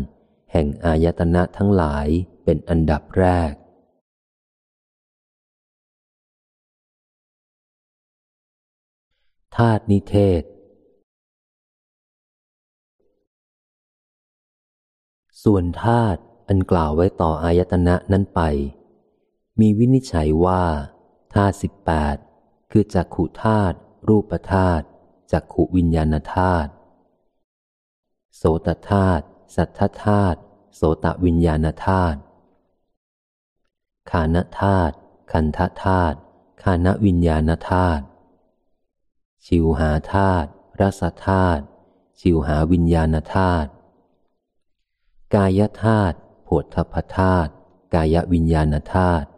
[0.52, 2.08] แห่งอายตนะทั้งหลาย
[2.48, 3.52] เป็นอันดับแรก
[9.56, 10.42] ธาตุนิเทศ
[15.42, 18.40] ส่วนธาตุอันกล่าวไว้ต่ออายตนะนั้นไป
[19.60, 20.64] มีวินิจฉัยว่า
[21.34, 22.16] ธาตุสิบแปด
[22.70, 23.76] คือจักขุธาตุ
[24.08, 24.84] รูปธาตุ
[25.32, 26.70] จักขุวิญญาณธาตุ
[28.36, 29.24] โสตธาตุ
[29.56, 30.38] สัทธธาตุ
[30.76, 32.18] โสตวิญญาณธาตุ
[34.10, 34.94] ขานธาตุ
[35.32, 36.16] คันธธาตุ
[36.62, 38.04] ขานวิญญาณธาตุ
[39.46, 40.48] ชิวหาธาตุ
[40.80, 41.62] รสธาตุ
[42.20, 43.68] ชิวหาวิญญาณธาตุ
[45.34, 47.50] กายธาตุโผฏฐพธาตุ
[47.94, 49.28] กายวิญญาณธาตุ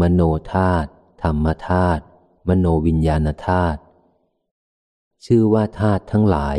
[0.00, 0.20] มโน
[0.52, 0.88] ธาตุ
[1.22, 2.02] ธรรมธาตุ
[2.48, 3.80] มโนวิญญาณธาตุ
[5.24, 6.58] ชื่อว่าธาตุทั้งหลาย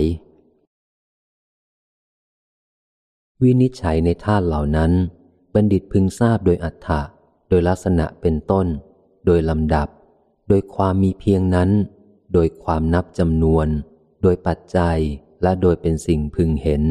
[3.42, 4.92] วินิจฉัยในธาตุเหล่านั้น
[5.56, 7.02] บัณฑิตพึงทราบโดยอัฏฐะ
[7.50, 8.68] โดยลักษณะเป็นต้น
[9.26, 9.88] โดยลำดับ
[10.50, 11.70] โดยความมีเพียงนั้น
[12.34, 13.68] โดยความนับจำนวน
[14.22, 15.00] โดยปัจจัย
[15.44, 16.84] และโดยเป็นสิ่งพึงเห็น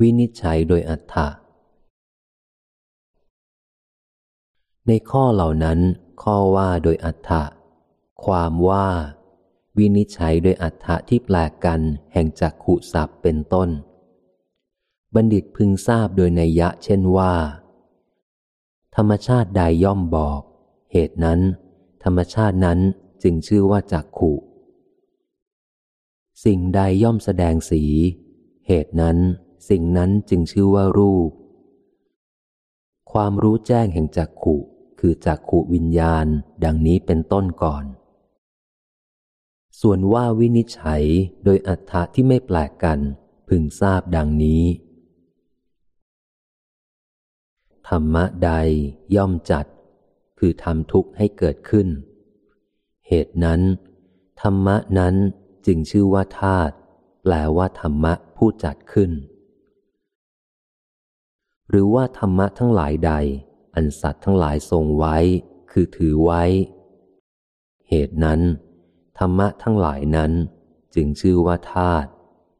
[0.00, 1.28] วินิจฉัยโดยอัฏฐะ
[4.86, 5.78] ในข้อเหล่านั้น
[6.22, 7.42] ข้อว่าโดยอัฏฐะ
[8.24, 8.88] ความว่า
[9.78, 11.80] วินิจฉัยโดยอัฏฐะที่แปลกกัน
[12.12, 13.68] แห่งจักขุสัพเป็นต้น
[15.16, 17.34] บัณฑิตพึงทราบโดยนัยยะเช่นว่า
[18.96, 20.40] ธรรมชาติใดย่อมบอก
[20.92, 21.40] เหตุนั้น
[22.04, 22.78] ธรรมชาตินั้น
[23.22, 24.34] จึงชื่อว่าจักขุ
[26.44, 27.82] สิ่งใดย่อมแสดงสี
[28.66, 29.18] เหตุนั้น
[29.68, 31.30] สิ่งนั้นจึงชื่อว่ารูป
[33.12, 34.56] ความรู้แจ้งแห่งจักขุ
[35.00, 36.26] คือจักขุวิญญาณ
[36.64, 37.84] ดังนี้เป็นต้นก่อน
[39.80, 41.02] ส่วนว่าวินิจฉัย
[41.44, 42.98] โดยอัฏฐะที่ไม่แปลกกัน
[43.48, 44.62] พึงทราบดังนี้
[47.88, 48.52] ธรรมะใด
[49.16, 49.66] ย่อมจัด
[50.38, 51.88] คือทำทุกข์ให้เกิดขึ้น
[53.08, 53.60] เหตุนั้น
[54.42, 55.14] ธรรมะนั้น
[55.66, 56.74] จึงชื่อว่าธาตุ
[57.22, 59.10] แปลว่าธรรมะผู้จัดขึ้น
[61.68, 63.12] หรือว่าธรรมะทั้งหลายใด
[63.74, 65.16] อันสัตว์ทั้งหลายทรงไว้
[65.70, 66.42] คือถือไว้
[67.88, 68.40] เหตุนั้น
[69.18, 70.32] ธรรมะทั้งหลายนั้น
[70.94, 72.08] จึงชื่อว่าธาตุ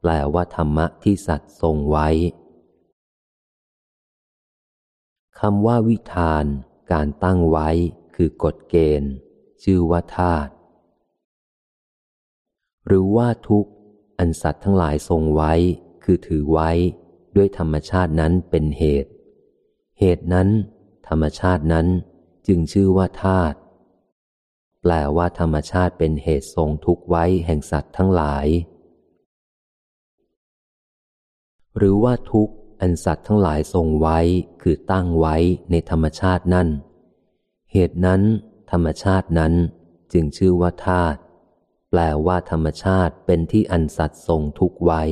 [0.01, 2.09] แปลว่าธรรมะที่สัตว์ทรงไว้
[5.41, 6.45] คำว่าวิธาน
[6.93, 7.69] การตั้งไว้
[8.15, 9.13] คือกฎเกณฑ์
[9.63, 10.51] ชื่อว่าธาตุ
[12.87, 13.67] หรือว่าทุก
[14.19, 15.53] อันสัตว์ทั้งหลายทรงไว้
[16.05, 16.71] คือถือไว้
[17.37, 19.11] ด้วยธรรมชาตินั้นเป็นเหตุ
[20.01, 20.49] เหตุนั้น
[21.09, 21.87] ธรรมชาตินั้น
[22.47, 23.57] จึงชื่อว่าธาตุ
[24.83, 28.47] แปลว่าธรรมชาติเป็นเหตุทรงทุกไว้แห่งสัตว์ทั้งหลาย
[31.77, 34.19] หรือว่าทุก อันสัตว์ทั้งหลายทรงไว้
[34.63, 35.37] คือตั้งไว้
[35.71, 36.69] ในธรรมชาตินั้น
[37.73, 38.23] เหตุนั้น
[38.71, 39.53] ธรรมชาตินั้น
[40.13, 41.19] จึงชื่อว่าธาตุ
[41.91, 45.03] แปลว่าธรรมชาติเป็นที่อันสัตว์ทรงทุกไว้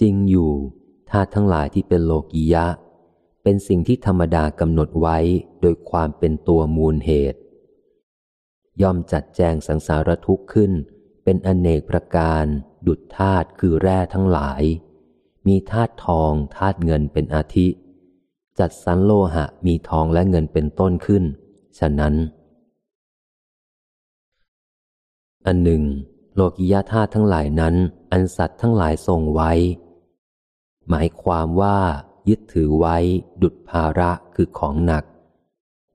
[0.00, 0.50] จริงอยู่
[1.10, 2.66] ธาตุทั้งหลายที่เป็นโลกิยะ
[3.42, 5.18] เป็นสิ่งที่ธรรมดากำหนดไว้
[5.60, 7.40] โดยความเป็นตัวมูลเหตุ
[8.82, 10.72] ย่อมจัดแจงสังสารทุกข์ขึ้น
[11.28, 12.44] เป็นอเนกประการ
[12.86, 14.62] ดุจธาตุคือแร่ทั้งหลาย
[15.46, 17.68] มีธาตุทองธาตุเงินเป็นอาทิ
[18.58, 21.24] จัดสรรโลหะมีทองและเงินเป็นต้นขึ้น
[21.78, 22.14] ฉะนั้น
[25.46, 25.82] อันหนึ่ง
[26.34, 27.74] โลกิยาธาตุทั้งหลายนั้น
[28.12, 29.52] อันสัตว์ทั้งหลายทรงไว้
[30.88, 31.78] หมายความว่า
[32.28, 32.96] ยึดถือไว้
[33.42, 35.04] ดุดภาระคือของหนัก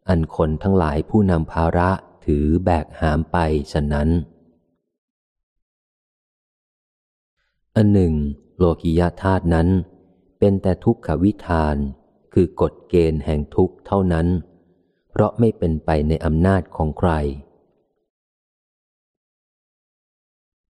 [0.09, 1.89] อันคนทั้งหลายผู้นำภาระ
[2.25, 3.37] ถือแบกหามไป
[3.73, 4.09] ฉะนั้น
[7.77, 8.13] อันหนึ่ง
[8.57, 9.67] โลกิยาธาตุนั้น
[10.39, 11.75] เป็นแต่ทุกขวิธาน
[12.33, 14.27] คือกฎเกณฑ์แห่งทุกข์เท่านั้น
[15.09, 17.11] เพราะไม่เป็นไปในอำนาจของใคร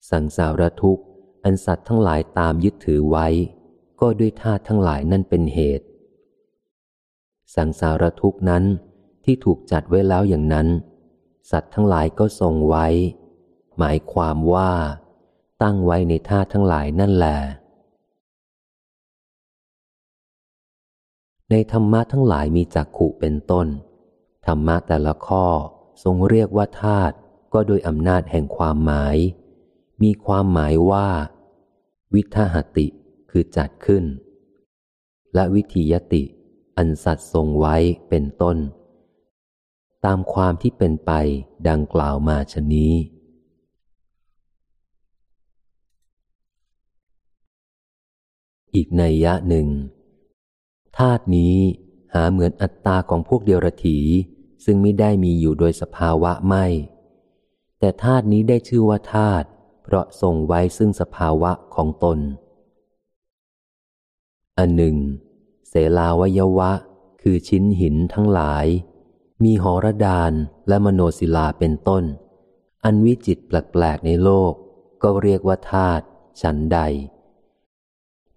[0.10, 1.04] สังสารทุกข์
[1.44, 3.28] อันสัตว์ทั้งหลายตามยึดถือไว้
[4.02, 5.88] ก็ด้วยธาตุทั้งหลายนั่นเป็นเหตุ
[7.56, 8.64] สังสารทุกนั้น
[9.26, 10.68] ที่ถูกจัดไว้แล้วอย่างนั้น
[11.52, 12.88] สัตว์ทั้งหลายก็ทรงไว้
[13.78, 14.72] หมายความว่า
[15.62, 17.38] ตั้งไว้ในธาตุทั้งหลายนั่นแหละ
[21.50, 23.68] ในธรรมะทั้งหลายมีจักขุเป็นต้น
[24.46, 25.46] ธรรมะแต่ละข้อ
[26.04, 27.16] ทรงเรียกว่าธาตุ
[27.54, 29.18] ก็โดยอำนาจแห่งความหมาย
[30.04, 31.10] มีความหมายว่า
[32.14, 32.88] วิทหติ
[33.30, 34.04] คือจัดขึ้น
[35.34, 36.24] และวิธียติ
[36.78, 37.76] อันสัตว์ทรงไว้
[38.10, 38.58] เป็นต้น
[40.06, 41.12] ตามความที่เป็นไป
[41.70, 42.94] ดังกล่าวมาชนี้
[48.76, 49.68] อีกในยะหนึ่ง
[50.98, 51.56] ธาตุนี้
[52.14, 54.00] หาเหมือนอัตตาของพวกเดียรถี
[54.66, 56.66] ซึ่งไม่ได้มีอยู่โดยสภาวะไม่
[57.80, 59.48] แต่ธาตุนี้ได้ชื่อว่าธาตุ
[59.84, 62.20] เพราะทรงไว้ซึ่งสภาวะของตน
[64.58, 64.96] อันหนึ่ง
[65.70, 66.72] เสลาวยวะ
[67.22, 68.66] คือชิ้นหินทั้งหลาย
[69.44, 70.32] มีหอระดาน
[70.68, 72.04] และมโนศิลาเป็นต้น
[72.84, 74.54] อันวิจิตแปลกๆในโลก
[75.04, 76.04] ก็เรียกว่าธาตุ
[76.42, 76.80] ฉันใด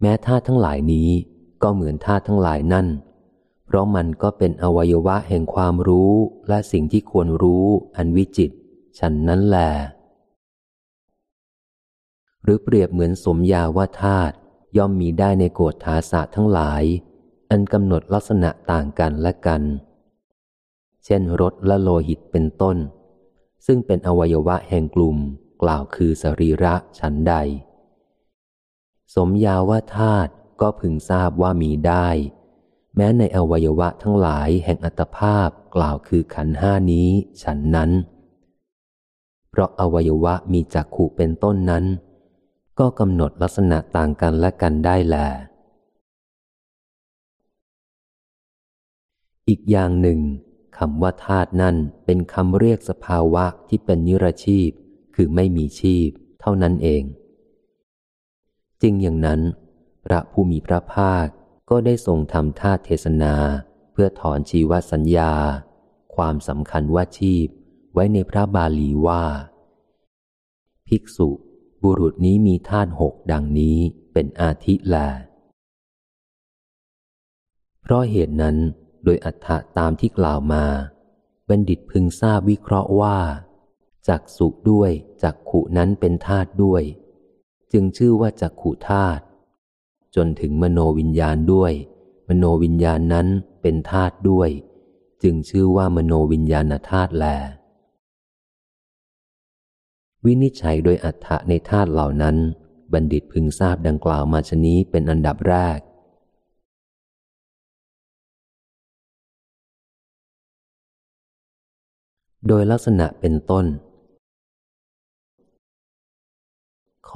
[0.01, 1.11] แม้ธาตุทั้งหลายนี้
[1.63, 2.87] ก็เหมือนธาตุทั้งหลายนั่น
[3.67, 6.13] เพราะมันก็เป็นอวัยวะแห่งความรู้
[6.49, 8.51] และสิ่งที่ควรรู้อันวิจิต
[8.99, 9.59] ฉันนั้นแหล
[12.43, 14.35] หรือเปรียบเหมือนสมยาว่าธาตุ
[14.77, 16.83] ย่อมมีได้ในโกฏฐาสะทั้งหลาย
[17.51, 19.63] อันกำหนดลักษณะต่างกันและกัน
[21.05, 22.77] เช่นรสและโลหิตเป็นต้น
[23.67, 25.17] ซึ่งเป็นอวัยวะแห่งกลุ่ม
[25.63, 27.35] กล่าวคือสรีระฉันใด
[29.15, 32.09] สมยาว่าธาตุก็พึงทราบว่ามีได้
[32.97, 37.09] แม้ในอวัยวะทั้งหลายแห่งอัตภาพกล่าวคือขันห้านี้
[37.43, 37.91] ฉันนั้น
[39.51, 41.85] เพราะอวัยวะมีจักขู่เป็นต้นนั้น
[42.79, 45.17] ก็กำหนดลักษณะต่างกันและกันได้แล
[49.49, 50.21] อีกอย่างหนึ่ง
[50.79, 54.71] คำว่าธาตุนั่นเป็นคำเรียกสภาวะที่เป็นนิรชีพ
[55.15, 56.09] คือไม่มีชีพ
[56.41, 57.03] เท่านั้นเอง
[58.87, 59.41] จริงอย่างนั้น
[60.07, 61.27] พระผู้มีพระภาค
[61.71, 63.35] ก็ได้ทรงทำท่าเทศนา
[63.93, 65.33] เพื่อถอนชีวสัญญา
[66.15, 67.47] ความสำคัญว่าชีพ
[67.95, 69.25] ไว้ในพระบาลีว่า
[70.89, 71.29] ภิกษุ
[71.83, 73.79] บุรุษนี้มีธาตุหกดังนี้
[74.13, 74.97] เป็นอาทิแล
[77.81, 78.57] เพราะเหตุนั้น
[79.05, 80.65] โดยอัฏฐะตามที่กล่าวมา
[81.49, 83.19] บัณฑิตพึงทราบวิเคราะห์ว่า
[84.09, 84.91] จักสุด้วย
[85.23, 86.85] จักขุนั้นเป็นธาตุด้วย
[87.77, 89.23] จึงชื่อว่าจักขุธาตุ
[90.17, 91.73] จนถึงมโนวิญญาณด้วย
[92.29, 93.27] มโนวิญญาณนั้น
[93.63, 94.51] เป็นธาตุด้วย
[95.23, 97.27] จึงชื่อว่ามโนวิญญาณธาตุแล
[100.25, 102.37] วินิจฉัยโดยอัฏฐะในธาตุเหล่านั้น
[102.93, 105.79] บัณฑิตพึงทราบดังกล่าวมาชนี้เป็นอันดับแรก
[112.49, 113.67] โดยลักษณะเป็นต้น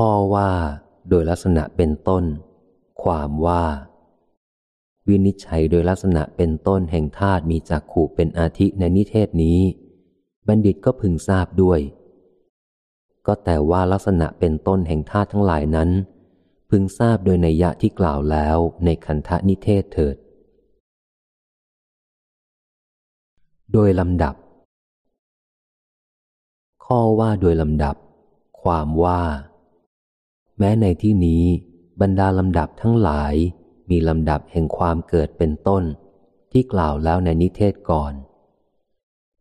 [0.02, 0.50] ข้อว่า
[1.08, 2.24] โดยลักษณะเป็นต้น
[3.02, 3.64] ความว่า
[5.08, 9.58] วินิจฉัยโดยลักษณะเป็นต้นแห่งธาตุมีจักขู่เป็นอาทิในนิเทศนี้
[10.46, 11.80] บัณฑิตก็พึงทราบด้วย
[13.26, 15.90] ก็แต่ว่าลักษณะเป็นต้นแห่งธาตุทั้งหลายนั้น
[16.70, 20.16] พึงทราบโดยในยะที่กล่าวแล้วในขันธนิเทศเถิด
[23.72, 24.34] โดยลำดับ
[26.84, 27.96] ข้อว่าโดยลำดับ
[28.62, 29.22] ความว่า
[30.58, 31.44] แม้ในที่นี้
[32.00, 33.34] บรรดาลำดับทั้งหลาย
[33.90, 35.82] มีลำดับแห่งความเกิดเป็นต้น
[36.52, 38.12] ที่กล่าวแล้วในนิเทศก่อน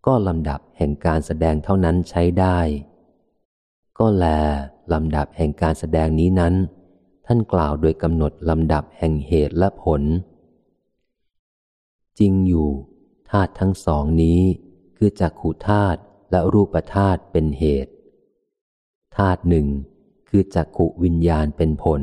[0.06, 2.60] ก็ลำดับแห่งการแสดงเท่านั้นใช้ได้
[4.00, 4.26] ก็แล
[4.94, 6.54] ลำดับแห่งการแสดงนี้นั้น
[7.26, 10.02] ท่านกล่าวโดยกำหนดลำดับแห่งเหตุและผล
[12.20, 12.70] จริงอยู่
[13.30, 14.42] ธาตุทั้งสองนี้
[14.98, 16.00] คือจักขุธาตุ
[16.32, 17.94] และรูปธาตุเป็นเหตุ
[19.18, 19.68] ธาตุหนึ่ง
[20.28, 22.02] คือจักขุวิญญาณเป็นผล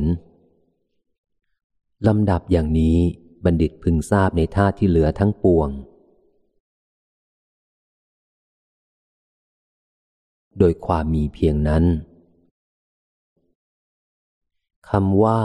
[2.06, 2.98] ลำดับอย่างนี้
[3.44, 5.68] บัณฑิตพึงทราบในท่าที่เหลือทั้งปวง
[10.58, 11.84] โดยความมีเพียงนั้น
[14.90, 15.40] คำว่า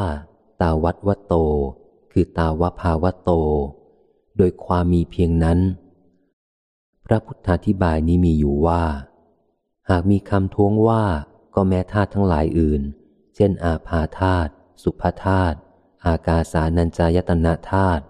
[0.61, 1.35] ตาวัตวโต
[2.11, 3.31] คือตาวภาวโต
[4.37, 5.59] โดยความมีเพียงนั้น
[7.05, 8.83] พระพุทธาธิบายนี้มีอยู่ว่า
[9.89, 11.03] หากมีคำท้วงว่า
[11.61, 12.81] ก็แม้ธาตุทั้งหลายอื่น
[13.35, 14.51] เช่น อาภาธาตุ
[14.83, 15.57] สุภาธาตุ
[16.05, 18.03] อากาสานัญจายตนะธาตุ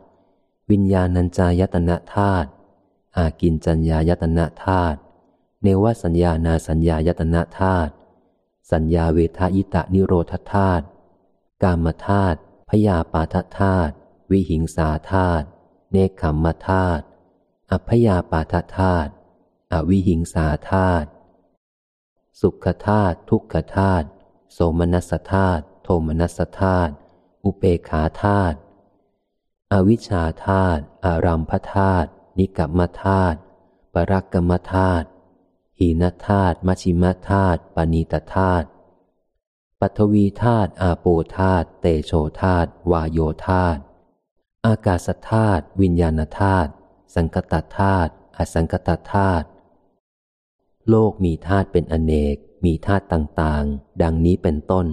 [0.72, 2.50] วิญญาณัญจายตนะธาตุ
[3.18, 4.98] อากินจัญญายตนะธาตุ
[5.64, 7.92] เนวสัญญานาสัญญายตนะธาตุ
[8.72, 10.86] สัญญาเวทายตะนิโรธธาตุ
[11.64, 13.94] กามธาตุพยาปาทธาตุ
[14.32, 15.46] วิหิงสาธาตุ
[15.92, 17.04] เนคขมมธาตุ
[17.72, 19.12] อัพยาปาทธาตุ
[19.74, 21.08] อวิหิงสาธาตุ
[22.42, 24.08] สุขธาตุทุกขธาตุ
[24.54, 26.92] โสมนัสธาตุโทมนัสธาตุ
[27.44, 28.58] อุเปขาธาตุ
[29.74, 33.38] อวิชชาธาตุอารัมพธาตุนิกัมมธาตุ
[33.94, 35.08] ปรักกรรมธาตุ
[35.80, 38.68] หีนธาตุมชิมธาตุปณีตธาตุ
[39.80, 41.06] ปัทวีธาตุอาโป
[41.38, 43.82] ธาตุเตโชธาตุวาโยธาตุ
[44.66, 46.72] อากาศธาตุวิญญาณธาตุ
[47.16, 49.46] สังกตธาตุอสังกตธาตุ
[50.90, 54.88] โลกมีธาตุเป็นอเนก มีธาตุต่างๆ ดังนี้เป็นต้น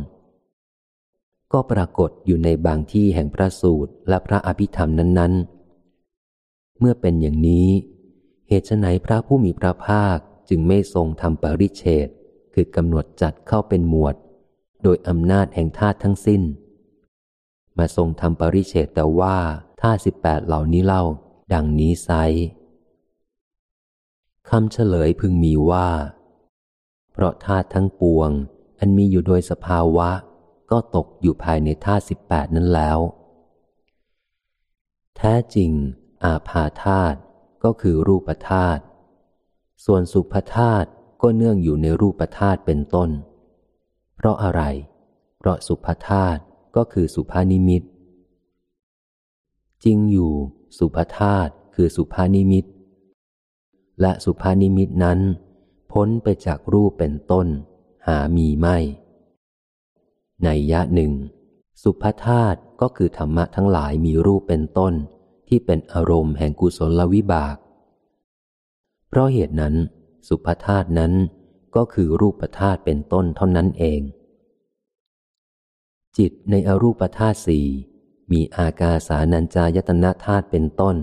[1.53, 5.35] ก็ปรากฏอยู่ในบางที่แห่งพระสูตรและพระอภิธรรมนั้น
[6.07, 7.69] ๆ เมื่อเป็นอย่างนี้
[8.49, 12.09] เหตุไหนพระผู้มีพระภาคจึงไม่ทรงทำปริเชต
[12.55, 14.15] คือกำหนดจัดเข้าเป็นหมวด
[14.83, 16.43] โดยอำนาจแห่งธาตุทั้งสิ้น
[17.79, 19.37] มาทรงทำปริเชตแต่ว่า
[19.81, 21.03] ธาตุสิบแปดเหล่านี้เล่า
[21.53, 22.11] ดังนี้ไซ
[24.51, 25.91] คำเฉลยพึงมีว่า
[27.13, 28.31] เพราะธาตุทั้งปวง
[28.79, 30.11] อันมีอยู่โดยสภาวะ
[30.71, 32.99] ก็ตกอยู่ภายในธาตุสิบแปดนั้นแล้ว
[35.17, 35.71] แท้จริง
[36.25, 37.19] อาภาธาตุ
[37.65, 38.83] ก็คือรูปธาตุ
[39.85, 40.89] ส่วนสุภธาตุ
[41.23, 43.11] ก็เนื่องอยู่ในรูปธาตุเป็นต้น
[44.17, 44.63] เพราะอะไร
[45.39, 46.41] เพราะสุภธาตุ
[46.77, 47.83] ก็คือสุภานิมิต
[49.85, 50.33] จริงอยู่
[50.79, 52.65] สุภธาตุคือสุภานิมิต
[54.01, 55.21] และสุภานิมิตนั้น
[55.93, 57.47] พ้นไปจากรูปเป็นต้น
[58.07, 58.77] หามีไม่
[60.43, 61.13] ในยะหนึ่ง
[61.83, 64.95] สุภธาตุก็คือธรรมะทั้งหลายมีรูปเป็นต้น
[65.49, 67.57] ที่เป็นอารมณ์แห่งกุศลวิบาก
[69.09, 69.75] เพราะเหตุนั้น
[70.29, 71.13] สุภธาตุนั้น
[71.77, 74.01] ก็คือรูปธาตุเป็นต้นเท่านั้นเอง
[76.19, 77.67] จิตในอรูปธาตุสี่
[78.33, 80.97] มีอากาสานัญจายตนะธาตุเป็นต้น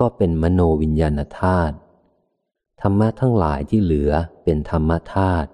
[0.00, 1.74] ก็เป็นมโนวิญญาณธาตุ
[2.82, 4.12] ธรรมะทั้งหลายที่เหลือ
[4.44, 5.48] เป็นธรรมธาตุ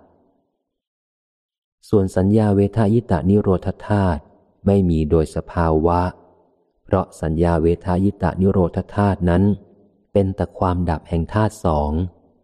[1.89, 4.20] ส่วนสัญญาเวทายตานิโรธธาตุ
[4.66, 6.01] ไม่มีโดยสภาวะ
[6.85, 9.43] เพราะสัญญาเวทายตานิโรธธาตุนั้น
[10.12, 11.91] เป็นแต่ความดับแห่งธาตุสอง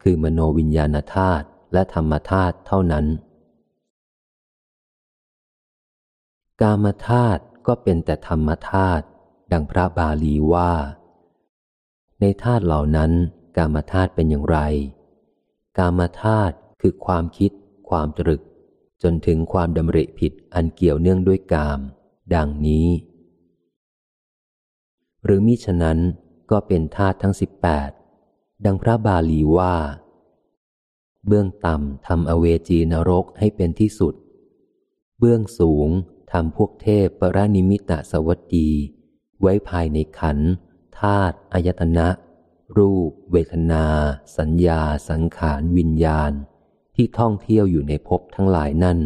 [0.03, 3.07] คือมโนวิญญาณธาตุและธรรมธาตุเท่านั้น
[6.61, 9.05] กามธาตุก็เป็นแต่ธรรมธาตุ
[9.53, 10.73] ดังพระบาลีว่า
[12.21, 13.13] ในธาตุเหล่านั้น
[13.57, 14.59] กามธาตุเป็นอย่างไร
[15.79, 17.51] กามธาตุคือความคิด
[17.89, 18.43] ความตรึก
[19.03, 21.81] จนถึงความดำริผิดอันเกี่ยวเนื่องด้วยกาม
[22.35, 22.89] ดังนี้
[25.25, 25.99] หรือมิฉะนั้น
[26.51, 27.91] ก็เป็นธาตุทั้งสิบแปด
[28.65, 29.77] ดังพระบาลีว่า
[31.27, 34.15] เบื้องต่ำทำอเวจีนรกให้เป็นที่สุด
[35.19, 35.89] เบื้องสูง
[36.33, 38.71] ทำพวกเทพปรานิมิตะสวัสดี
[39.41, 40.39] ไว้ภายในขัน
[41.01, 42.09] ธาตุอายตนะ
[42.79, 43.85] รูป เวทนา
[44.39, 46.33] สัญญา สังขารวิญญาณ
[46.97, 48.99] ที่ท่องเที่ยวอยู่ในภพทั้งหลายนั่น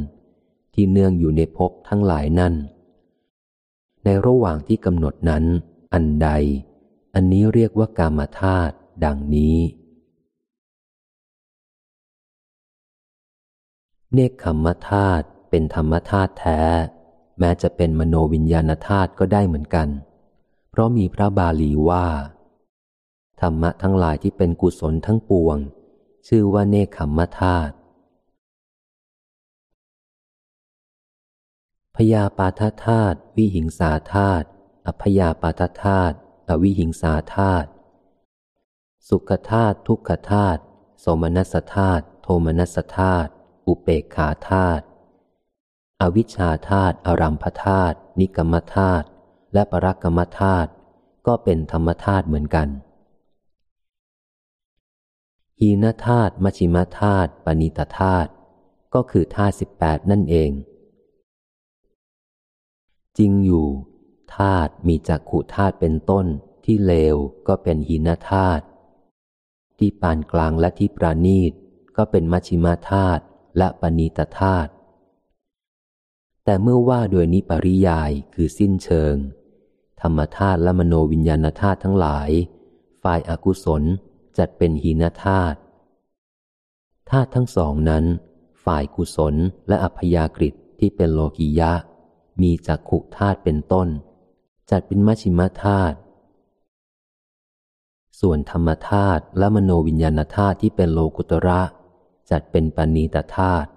[0.74, 2.54] ที่เนื่องอยู่ในภพทั้งหลายนั่น
[4.04, 5.44] ในระหว่างที่กำหนดนั้น
[5.92, 6.28] อันใด
[7.14, 9.58] อันนี้เรียกว่ากามธาตุดังนี้
[14.14, 16.62] เนคขมธาตุเป็นธรรมธาตุแท้
[17.38, 19.88] แม้จะเป็นมโนวิญญาณธาตุก็ได้เหมือนกัน
[20.70, 22.06] เพราะมีพระบาลีว่า
[23.40, 25.56] ธรรมะทั้งหลายที่เป็นกุศลทั้งปวง
[26.28, 27.74] ชื่อว่าเนคขมธาตุ
[31.96, 34.46] พยาปาทธาตุวิหิงสาธาตุ
[34.86, 36.16] อพยาปาทธาตุ
[36.48, 37.68] อวิหิงสาธาตุ
[39.08, 40.60] สุขธาตุทุกขธาตุ
[41.00, 43.30] โสมนัสธาตุโทมนัสธาตุ
[43.66, 44.84] อุเปกขาธาตุ
[46.00, 49.06] อวิชชาธาตุอารัมพธาตุนิกรรมธาตุ
[49.52, 50.70] และปรักกรรมธาตุ
[51.26, 52.68] ก็เป็นธรรมธาตุเหมือนกัน
[55.60, 58.30] หีนธาตุมชิมธาตุปณิตธาตุ
[58.94, 60.50] ก็คือธาตุสิบแปดนั่นเอง
[63.18, 63.66] จริงอยู่
[64.36, 66.26] ธาตุมีจักขุธาตุเป็นต้น
[66.64, 67.16] ที่เลว
[67.48, 68.64] ก็เป็นหีนธาตุ
[69.78, 71.52] ที่ปานกลางและที่ปราณีต
[71.96, 73.22] ก็เป็นมชิมาธาตุ
[73.58, 74.70] และปณิตธาตุ
[76.44, 79.14] แต่เมื่อว่าโดยนิปริยายคือสิ้นเชิง
[80.00, 82.30] ธรรมธาตุและมโนวิญญาณธาตุทั้งหลาย
[83.02, 83.84] ฝ่ายอากุศล
[84.38, 85.58] จัดเป็นหีนธาตุ
[87.10, 88.04] ธาตุทั้งสองนั้น
[88.64, 89.34] ฝ่ายกุศล
[89.68, 91.72] และอัพยากฤิที่เป็นโลกิยะ
[92.42, 93.88] มีจักขุธาตุเป็นต้น
[94.70, 95.96] จัดเป็นมชิมธาตุ
[98.20, 101.62] ส่วนธรรมธาตุและมโนวิญญาณธาตุที่เป็นโลกุตระ
[102.30, 103.68] จัดเป็นปณีตธาตุ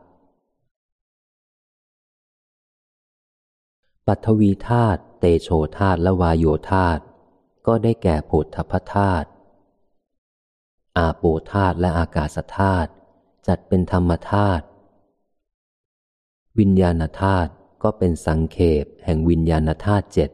[4.07, 7.01] ปัทวีธาตุเตโชธาตุและวายโยธาตุ
[7.67, 9.27] ก็ได้แก่โพธพธาตุ
[10.97, 12.89] อาโปธาตุและอากาศธาตุ
[13.47, 14.63] จัดเป็นธรรมธาตุ
[16.59, 17.51] วิญญาณธาตุ
[17.83, 20.29] ก็เป็นสังเขปแห่งวิญญาณธาตุเจ็ด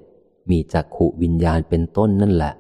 [0.50, 2.54] มีจักขุวิญญาณเป็นต้นนั่นแหละ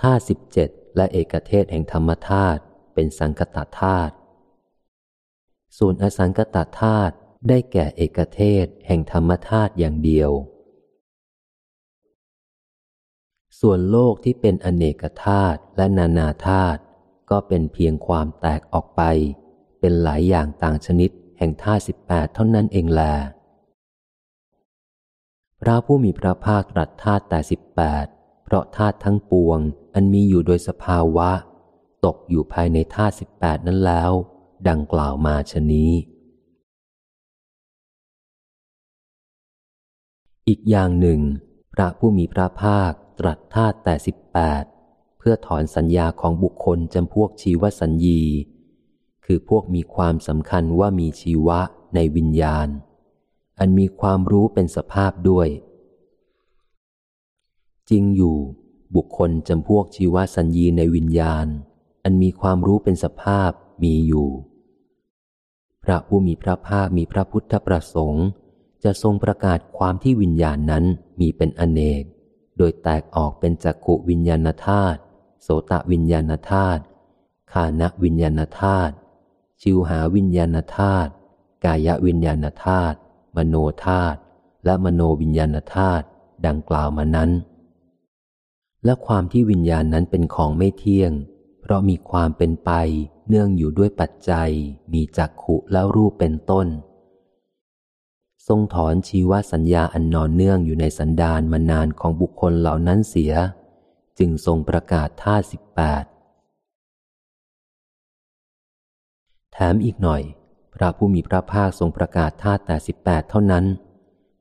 [0.00, 2.60] ธาตุสิบเจ็ดและเอกเทศแห่งธรรมธาตุ
[2.94, 4.14] เป็นสังกตธาตุ
[5.78, 7.14] ส่วนอสังกตธาตุ
[7.48, 10.30] ได้แก่เอกเทศแห่งธรรมธาตุอย่างเดียว
[13.64, 16.80] ส่วนโลกที่เป็นอเนกธาตุและนานาธาตุ
[17.30, 19.02] ก็เป็นเพียงความแตกออกไป
[19.80, 23.02] เป็นหลายอย่างต่างชนิดแห่งธาตุสิบแปดเท่านั้นเองแล
[25.60, 28.06] พระผู้มีพระภาคตรัสธาตุแต่สิบแปด
[28.44, 29.58] เพราะธาตุทั้งปวง
[29.94, 31.30] อันมีอยู่โดยสภาวะ
[32.04, 34.10] ตกอยู่ภายในธาตุสิบแปดนั้นแล้ว
[34.68, 35.92] ดังกล่าวมาชนี้
[40.48, 41.20] อีกอย่างหนึ่ง
[41.74, 44.64] พระผู้มีพระภาค ตรัสธาตุแต่สิบแปด
[45.18, 48.22] เพื่อถอนสัญญาของบุคคลจำพวกชีวสัญญี
[49.24, 51.60] คือพวกมีความสำคัญว่ามีชีวะ
[51.94, 52.68] ในวิญญาณ
[53.58, 55.48] อันมีความรู้เป็นสภาพด้วย
[57.90, 58.36] จริงอยู่
[58.96, 61.46] บุคคลจำพวกชีวสัญญีในวิญญาณ
[62.04, 63.50] อันมีความรู้เป็นสภาพ
[63.82, 64.28] มีอยู่
[65.84, 68.26] พระผู้มีพระภาคมีพระพุทธประสงค์
[68.84, 70.84] จะทรงประกาศความที่วิญญาณนั้น
[71.20, 72.04] มีเป็นอเนก
[72.58, 75.00] โดยแตกออกเป็นจักขุวิญญาณธาตุ
[75.42, 76.82] โสตวิญญาณธาตุ
[77.52, 78.94] คานวิญญาณธาตุ
[79.60, 81.10] ชิวหาวิญญาณธาตุ
[81.64, 82.96] กายวิญญาณธาตุ
[83.36, 84.18] มโนธาตุ
[84.64, 86.04] และมโนวิญญาณธาตุ
[86.46, 87.30] ดังกล่าวมานั้น
[88.84, 91.12] และความที่วิญญาณนั้นเป็นของไม่เที่ยง
[91.60, 92.70] เพราะมีความเป็นไป
[93.28, 94.50] เนื่องอยู่ด้วยปัจจัย
[94.92, 96.66] มีจักขุแล้วรูปเป็นต้น
[98.48, 103.32] ทรงถอนชีวสัญญาอันนอนเนื่องอยู่ในสันดานมานานของบุคคลเหล่านั้นเสีย
[104.18, 106.04] จึงทรงประกาศท่าสิบแปด
[109.52, 110.22] แถมอีกหน่อย
[110.74, 113.64] พระผู้มีพระภาคทรงประกาศท่าแต่สิบแปดเท่านั้น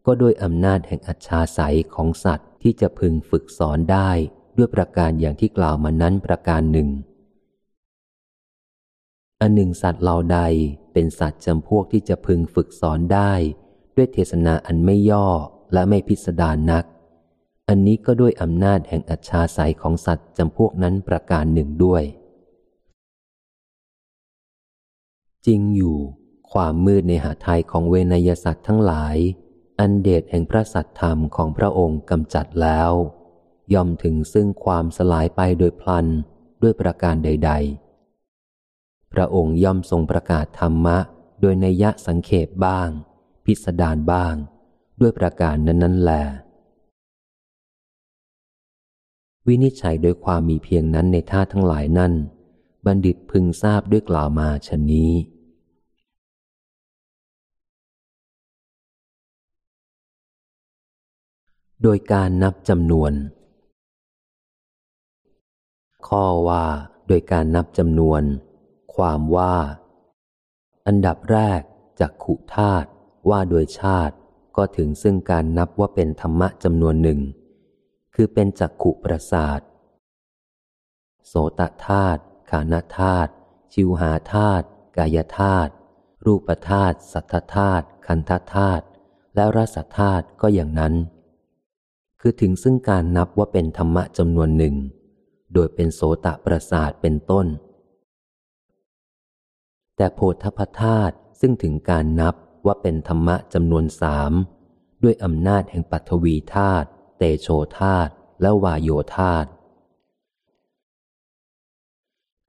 [0.05, 4.09] ก็ด้วยอำนาจแห่งอัจฉาสัยของสัตว์ที่จะพึงฝึกสอนได้
[4.57, 6.89] ด้วยประการอย่างที่กล่าวมานั้นประการหนึ่ง
[9.41, 10.39] อันหนึ่งสัตว์เหล่าใด
[10.93, 13.33] เป็นสัตว์จำพวกที่จะพึงฝึกสอนได้
[13.95, 15.27] ด้วยเทศนาอันไม่ย่อ
[15.73, 16.85] และไม่พิสดารนัก
[17.69, 22.03] อันนี้ก็ด้วยอำนาจแห่งอัจฉาสัยของสัตว์จำพวกนั้นประการหนึ่งด้วย
[25.45, 25.97] จริงอยู่
[26.51, 29.17] ความมืดในหาไทยของเวนยสัตว์ทั้งหลาย
[29.79, 32.91] อันเดชแห่งพระสัตธรรมของพระองค์กำจัดแล้ว
[33.73, 36.07] ย่อมถึงซึ่งความสลายไปโดยพลัน
[36.61, 37.51] ด้วยประการใด
[38.33, 40.97] ๆ พระองค์ย่อมทรงประกาศธรรมะ
[41.41, 42.89] โดยในยะสังเขปบ้าง
[43.51, 44.35] พิสดารบ้าง
[45.01, 46.11] ด้วยประการนั้นๆแล
[49.47, 52.13] วินิจฉัยโดยความมีเพียงนั้นในท่าทั้งหลายนั่น
[52.85, 55.13] บัณฑิตพึงทราบด้วยกล่าวมาชนนี้
[61.83, 63.13] โดยการนับจำนวน
[66.07, 66.65] ข้อว่า
[67.07, 68.21] โดยการนับจำนวน
[68.95, 69.55] ความว่า
[70.87, 71.61] อันดับแรก
[71.99, 72.89] จากขุธาตุ
[73.29, 74.15] ว่าโดยชาติ
[74.57, 77.19] ก็ถึงซึ่งการนับว่าเป็นธรรมะจำนวนหนึ่ง
[78.15, 79.59] คือเป็นจักขุประสาท
[81.27, 83.31] โสตธาตุขานธาตุ
[83.73, 84.65] ชิวหาธาตุ
[84.97, 85.71] กายธาตุ
[86.25, 88.85] รูปธาตุสัทธธาตุคันธธาตุ
[89.35, 90.93] และรสธาตุก็อย่างนั้น
[92.19, 94.75] คือถึงซึ่งการนับว่าเป็นธรรมะจำนวนหนึ่ง
[95.53, 97.47] โดยเป็นโสตประสาทเป็นต้น
[99.95, 104.31] แต่โพธพธาตุซึ่งถึงการนับ ว่าเป็นธรรมะจำนวนสาม
[105.03, 106.87] ด้วยอำนาจแห่งปัทวีธาตุ
[107.17, 107.47] เตโช
[107.79, 109.49] ธาตุและวายโยธาตุ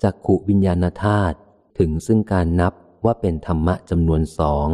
[0.03, 1.37] จักขุวิญญาณธาตุ
[1.79, 2.73] ถึงซึ่งการนับ
[3.05, 4.69] ว่าเป็นธรรมะจำนวนสอง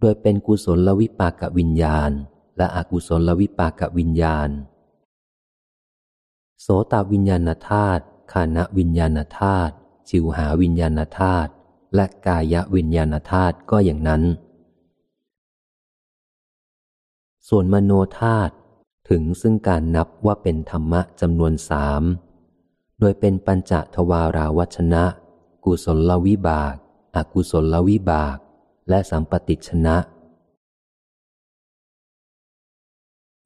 [0.00, 2.10] โดยเป็นกุศลวิปากวิญญาณ
[2.56, 4.50] และอกุศลวิปากวิญญาณ
[6.60, 8.02] โสตวิญญาณธาตุ
[8.32, 9.74] ขานวิญญาณธาตุ
[10.08, 11.50] จิวหาวิญญาณธาตุ
[11.94, 14.22] และกายวิญญาณธาตุก็อย่างนั้น
[17.52, 18.54] ส่วนมโนธาตุ
[19.08, 22.02] ถึงซึ่งการนับว่าเป็นธรรมะจำนวนสาม
[23.00, 25.04] โดยเป็นปัญจทวาราวัชนะ
[25.64, 26.74] กุศลวิบาก
[27.16, 28.36] อกุศลวิบาก
[28.88, 29.96] และสัมปติชนะ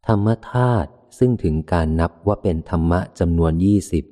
[0.07, 4.05] ธรรมธาตุซึ่งถึงการนับว่าเป็นธรรมะจำนวนยี่สิบ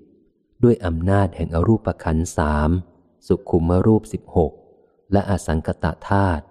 [0.63, 2.71] ด้วยอำนาจแห่งอรูปขันสาม
[3.27, 4.53] สุขุมรูปสิบหก
[5.13, 6.45] และอสังกตธาตุ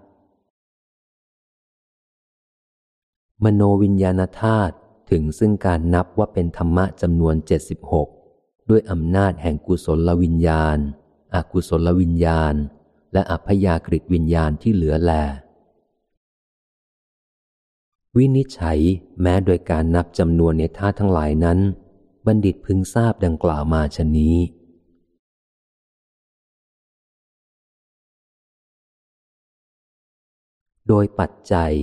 [3.46, 4.76] มโนวิญญาณธาตุ
[5.12, 8.08] ถึงซึ่งการนับว่าเป็นธรรมะจำนวนเจ็ดสิบหก
[8.70, 10.78] ด้วยอำนาจแห่งกุศลวิญญาณ
[11.36, 12.54] อกุศลวิญญาณ
[13.14, 15.12] และอัพยากฤิวิญญาณที่เหลือแล
[18.18, 18.80] วินิจฉัย
[19.22, 21.60] แม้โดยการนับจำนวนในท่าทั้งหลายนั้น
[22.26, 24.38] บัณฑิตพึงทราบดังกล่าวมาชนี้
[30.88, 31.74] โดยปัจจัย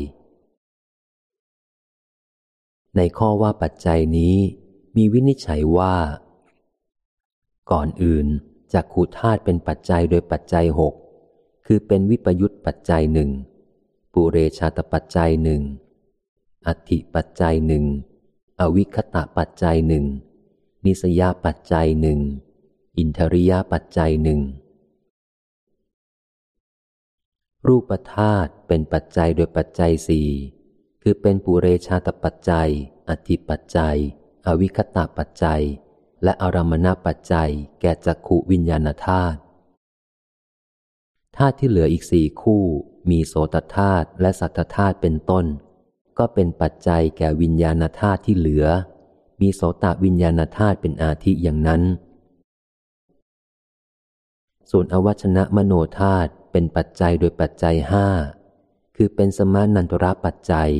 [2.98, 4.36] ในข้อว่าปัจจัยนี้
[4.96, 5.96] มีวินิจฉัยว่า
[7.70, 8.26] ก่อนอื่น
[8.72, 10.94] จากขูธาตุเป็นปัจจัยโดยปัจจัยหก
[11.66, 13.30] คือเป็นวิปยุตปัจจัยหนึ่ง
[14.12, 15.62] ปุเรชาตปัจจัยหนึ่ง
[16.66, 17.84] อธิปัจจัยหนึ่ง
[18.60, 20.04] อวิคตะปัจจัยหนึ่ง
[20.84, 22.18] นิสยาปัจจัยหนึ่ง
[22.98, 24.40] อินทริยปัจจัยหนึ่ง
[27.66, 30.28] รูปธาตุเป็นปัจจัยโดยปัจจัยสี่
[31.10, 32.70] คือเป็นปุเรชาตปัจจัย
[33.08, 33.96] อธิปัจจัย
[34.46, 35.62] อวิคตะปัจจัย
[36.22, 37.50] และอารมณปัจจัย
[37.80, 39.38] แก่จักขุวิญญาณธาตุ
[41.36, 42.64] ธาตุที่เหลืออีกสี่คู่
[43.10, 45.44] มีโสตธาตุและสัตตธาตุเป็นต้น
[46.18, 48.66] ก็เป็นปัจจัยแก่วิญญาณธาตุที่เหลือ
[49.40, 51.82] มีโสตวิญญาณธาตุเป็นอาทิอย่างนั้น
[54.70, 58.08] ส่วนอวัชนะมโนธาตุเป็นปัจจัยโดยปัจจัยห้า
[59.00, 60.72] คือเป็นสมานันตระปัจจัย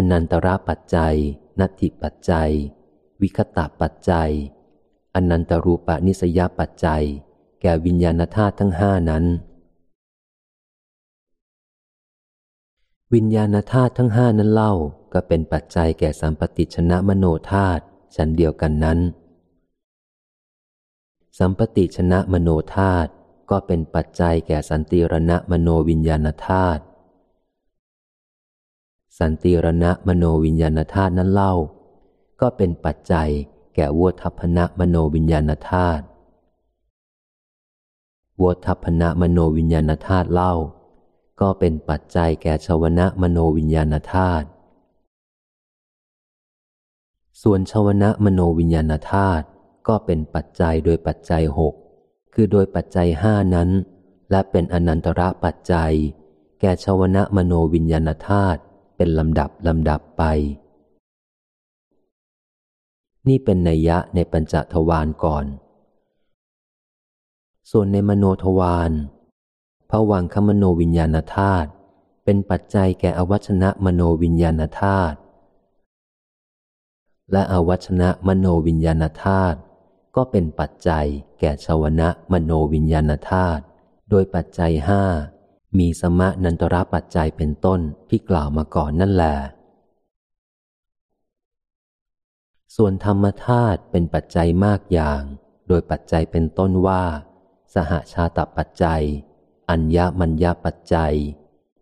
[0.00, 1.16] อนันตระปัจจัย
[1.60, 2.50] นัตถิปัจจัย
[3.22, 4.30] วิคตะปัจจัย
[5.14, 7.04] อนันตรูปนิสยปัจจัย
[7.62, 9.24] แก่วิญญาณธาตุทั้งห้านั้น
[13.14, 14.74] วิญญาณธาตุทั้งห้านั้นเล่า
[15.12, 17.82] ก็เป็นปัจจัยแก่สัมปติชนะมโนธาตุ
[18.16, 18.98] ชั้นเดียวกันนั้น
[21.38, 23.10] สัมปติชนะมโนธาตุ
[23.50, 26.82] ก็เป็นปัจจัยแก่สันติรณะมโนวิญญาณธาตุ
[29.18, 31.54] สันติรณะมโนวิญญาณธาตุนั้นเล่า
[32.40, 33.30] ก็เป็นปัจจัย
[33.74, 36.04] แก่วัฏพนะมโนวิญญาณธาตุ
[38.42, 40.54] วัฏพนะมโนวิญญาณธาตุเล่า
[41.40, 44.46] ก็เป็นปัจจัยแก่ชวนะมโนวิญญาณธาตุ
[47.42, 49.44] ส่วนชวนะมโนวิญญาณธาตุ
[49.88, 51.74] ก็เป็นปัจจัยโดยปัจจัยหก
[52.34, 53.68] คือโดยปัจจัยห้านั้น
[54.30, 55.92] และเป็นอนันตระปัจจัย
[56.60, 58.60] แก่ชวนะมโนวิญญาณธาตุ
[59.00, 60.22] เป็นลำดับลำดับไป
[63.28, 65.44] นี่เป็นนัยยะในปัญจทวารก่อน
[67.70, 68.92] ส่วนในมโนทวาร
[69.90, 71.68] พระวังคมโนวิญญาณธาตุ
[72.24, 75.18] เป็นปัจจัยแก่อวัชนะมโนวิญญาณธาตุ
[77.32, 79.58] และอวัชนะมโนวิญญาณธาตุ
[80.16, 81.06] ก็เป็นปัจจัย
[81.40, 83.62] แก่ชวนะมโนวิญญาณธาตุ
[84.10, 85.02] โดยปัจจัยห้า
[85.78, 89.36] มีสมะนันตระปัจจัยเป็นต้นที่กล่าวมาก่อนนั่นแหละ
[92.76, 95.22] ส่วนธรรมธาตุเป็นปัจจัยมากอย่าง
[95.68, 97.04] โดยปัจจัยเป็นต้นว่า
[97.74, 99.02] สหชาตปัจจัย
[99.70, 101.14] อัญญมัญญปัจจัย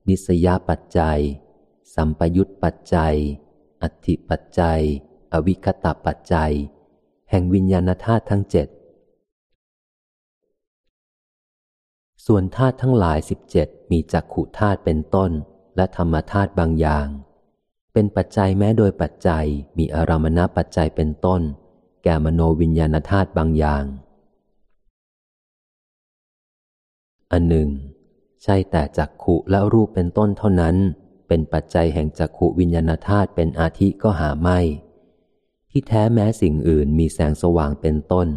[0.08, 1.20] นิสยปัจจัย
[1.94, 3.16] สัมปยุตปัจจัย
[3.82, 4.80] อัติปัจจัย
[5.32, 6.52] อวิคตปัจจัย
[7.30, 8.68] แห่งวิญญาณธาตุทั้งเจ็ด
[12.26, 15.30] ส่วนธาตุทั้งหลายสิบเจ็ดมีจักขุธาตุเป็นต้น
[15.76, 17.06] และธรรมธาตุบางอย่าง
[17.92, 19.46] เป็นปัจจัยแม้โดยปัจจัย
[19.78, 21.42] มีอารมณปัจจัยเป็นต้น
[22.04, 23.84] แก่มโนวิญญาณธาตุบางอย่าง
[27.32, 27.68] อันหนึ่ง
[28.42, 30.76] ใช่แต่จักขุและรูปเป็นต้นเท่านั้น
[31.28, 34.58] เป็นปัจจัยแห่งจักขุวิญญาณธาตุเป็นอาทิก็หาไม่
[35.70, 38.28] ที่แท้แม้สิ่งอื่นมีแสงสว่างเป็นต้น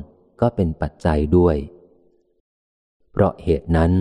[0.41, 1.57] ก็เป็นปัจจัยด้วย
[3.11, 3.91] เพราะเหตุนั้น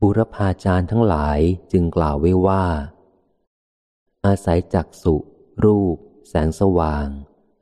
[0.00, 1.38] บุรพาจารย์ทั้งหลาย
[1.72, 2.64] จึงกล่าวไว้ว่า
[4.26, 5.16] อาศัยจักสุ
[5.64, 5.96] รูป
[6.28, 7.06] แสงสว่าง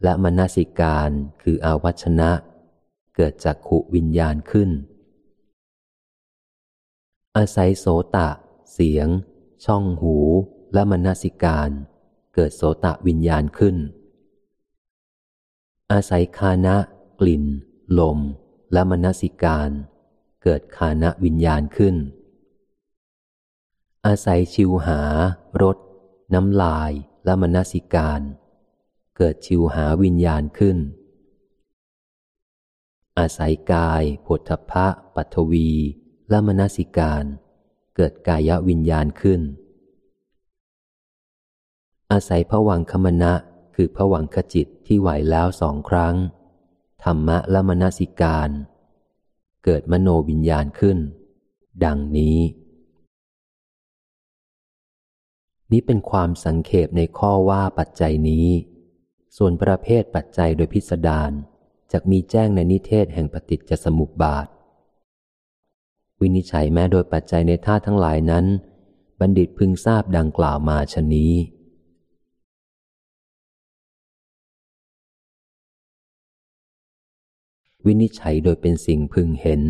[0.03, 1.11] และมนสิการ
[1.43, 2.31] คืออาวัชนะ
[3.17, 4.71] เกิดจากขุวิญญาณขึ้น
[7.37, 7.87] อาศัยโส
[8.17, 8.29] ตะ
[8.73, 9.09] เสียง
[9.65, 10.17] ช่องหู
[10.75, 11.71] และมนสิการ
[12.35, 13.77] เกิดโสตะวิญญาณขึ้น
[15.93, 16.77] อาศัยคานะ
[17.21, 17.45] กลิ่น
[17.99, 18.19] ลม
[18.73, 19.71] และมนสิการ
[20.49, 21.97] เกิดคานะวิญญาณขึ้น
[24.07, 25.01] อาศัยชิวหา
[25.63, 25.77] รส
[26.35, 26.93] น้ำลาย
[27.25, 28.21] และมนสิการ
[29.17, 30.79] เกิดชิวหาวิญญาณขึ้น
[33.19, 35.71] อาศัยกายผลทพะปัทวี
[36.31, 37.25] และมนสิการ
[37.97, 39.41] เกิดกายวิญญาณขึ้น
[42.13, 43.33] อาศัยผวังคมณะ
[43.75, 46.15] คือผวังขจิตที่ไหวแล้วสองครั้ง
[47.05, 48.51] ธรรมะและมนสิการ
[49.69, 50.99] เกิดมโนวิญญาณขึ้น
[51.85, 52.39] ดังนี้
[55.73, 58.47] นี้เป็นความสังเขปในข้อว่าปัจจัยนี้
[59.37, 61.31] ส่วนประเภทปัจจัยโดยพิสดาร
[61.93, 64.47] จะมีแจ้งในนิเทศแห่งปฏิจจสมุปบาท
[66.21, 68.47] วินิจฉัยแม้โดยปัจจัยในท่าทั้งหลายนั้น
[69.21, 71.33] บัณฑิตพึงทราบดังกล่าวมาชนี้
[77.87, 79.63] วินิจฉัยโดยเป็นสิ่งพึงเห็น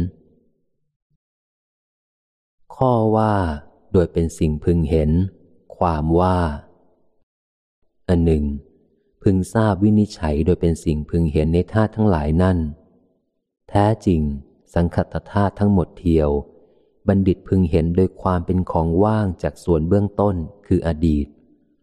[2.76, 3.34] ข้อว่า
[3.92, 5.10] โดยเป็นสิ่งพึงเห็น
[5.76, 6.38] ความว่า
[8.08, 8.44] อันหนึ่ง
[9.22, 12.58] พึงทราบวินิจฉัยโดยเป็นสิ่งพึงเห็นในธาตุทั้งหลายนั่น
[13.68, 14.20] แท้จริง
[14.74, 16.30] สังคตธาตุทั้งหมดเทียว
[17.08, 20.36] บัณฑิตพึงเห็นโดยความเป็นของว่างจากส่วนเบื้องต้น
[20.66, 21.26] คืออดีต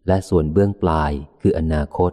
[0.06, 2.12] และส่วนเบื้องปลายคืออนาคต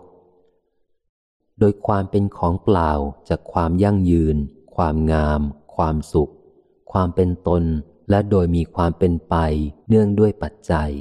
[1.63, 2.91] โดยความเป็นของเปล่า
[3.29, 4.37] จากความยั่งยืน
[4.75, 5.41] ความงาม
[5.75, 6.31] ความสุข
[6.91, 7.63] ความเป็นตน
[8.09, 9.35] และโดยมีความเป็นไป
[9.87, 10.91] เนื่องด้วยปัจจัย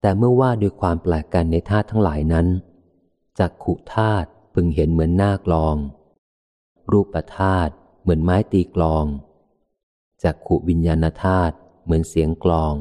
[0.00, 2.46] แต่เมื่อว่าด้วยความแปลกกันในธาตุทั้งหลายนั้น
[3.38, 5.76] จากขุธาตุพึงเห็นเหมือนหน้ากลอง
[6.90, 9.04] รูปธาตุเหมือนไม้ตีกลอง
[10.22, 11.54] จากขุวิญญาณธาตุ
[11.84, 12.74] เหมือนเสียงกลอง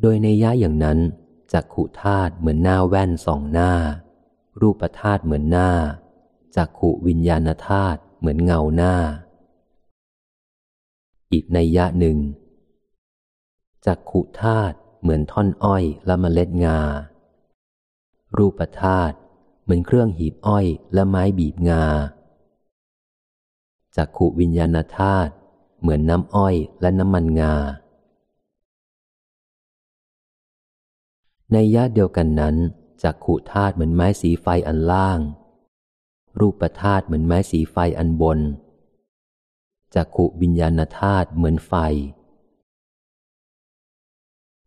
[0.00, 0.98] โดยในย่าอย่างนั้น
[1.52, 3.72] จักขุธาตุเหมือนหน้าแว่นสองหน้า
[4.60, 5.70] รูปธาตุเหมือนหน้า
[6.56, 8.94] จักขุวิญญาณธาตุเหมือนเงาหน้า
[11.32, 12.18] อีกในยะหนึ่ง
[13.86, 16.78] จักขุธาตุเหมือนท่อนอ้อยและเมล็ดงา
[18.36, 19.14] รูปธาตุ
[19.62, 21.84] เหมือนเครื่องหีบอ้อยและไม้บีบงา
[23.96, 25.32] จักขุวิญญาณธาตุ
[25.80, 27.54] เหมือนน้ำอ้อยและน้ำมันงา
[31.52, 32.56] ในยะเดียวกันนั้น
[33.02, 35.20] จักขุธาตุเหมือนไม้สีไฟอันล่าง
[36.40, 38.38] รูปธาตุเหมือนไม้สีไฟอันบน
[39.94, 41.74] จักขุวิญญาณธาตุเหมือนไฟ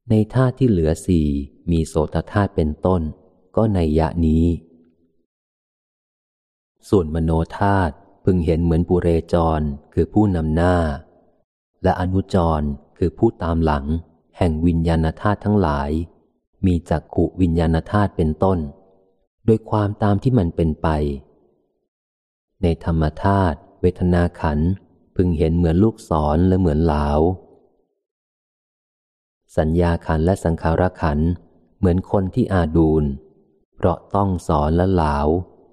[0.10, 1.28] ในธาตุที่เหลือสี่
[1.72, 3.02] มีโสตธาตุเป็นต้น
[3.56, 4.46] ก็ในยะนี้
[6.90, 9.62] ส่วนมโนธาตุพึงเห็นเหมือนปุเรจร
[9.94, 10.76] คือผู้นำหน้า
[11.84, 12.62] และอนุจร
[12.98, 13.86] คือผู้ตามหลัง
[14.38, 15.92] แห่งวิญญาณธาตุทั้งหลาย
[16.66, 18.60] มีจักขุวิญญาณธาตุเป็นต้น
[19.46, 20.88] โดยความตามที่มันเป็นไป
[22.62, 24.60] ในธรรมธาตุเวทนาขัน
[25.16, 27.08] พึงเห็นเหมือนลูกศรและเหมือนเหลา
[29.58, 31.20] สัญญาขันและสังขารขัน
[31.78, 33.04] เหมือนคนที่อาดูล
[33.76, 35.18] เพราะต้องสอนและเหลา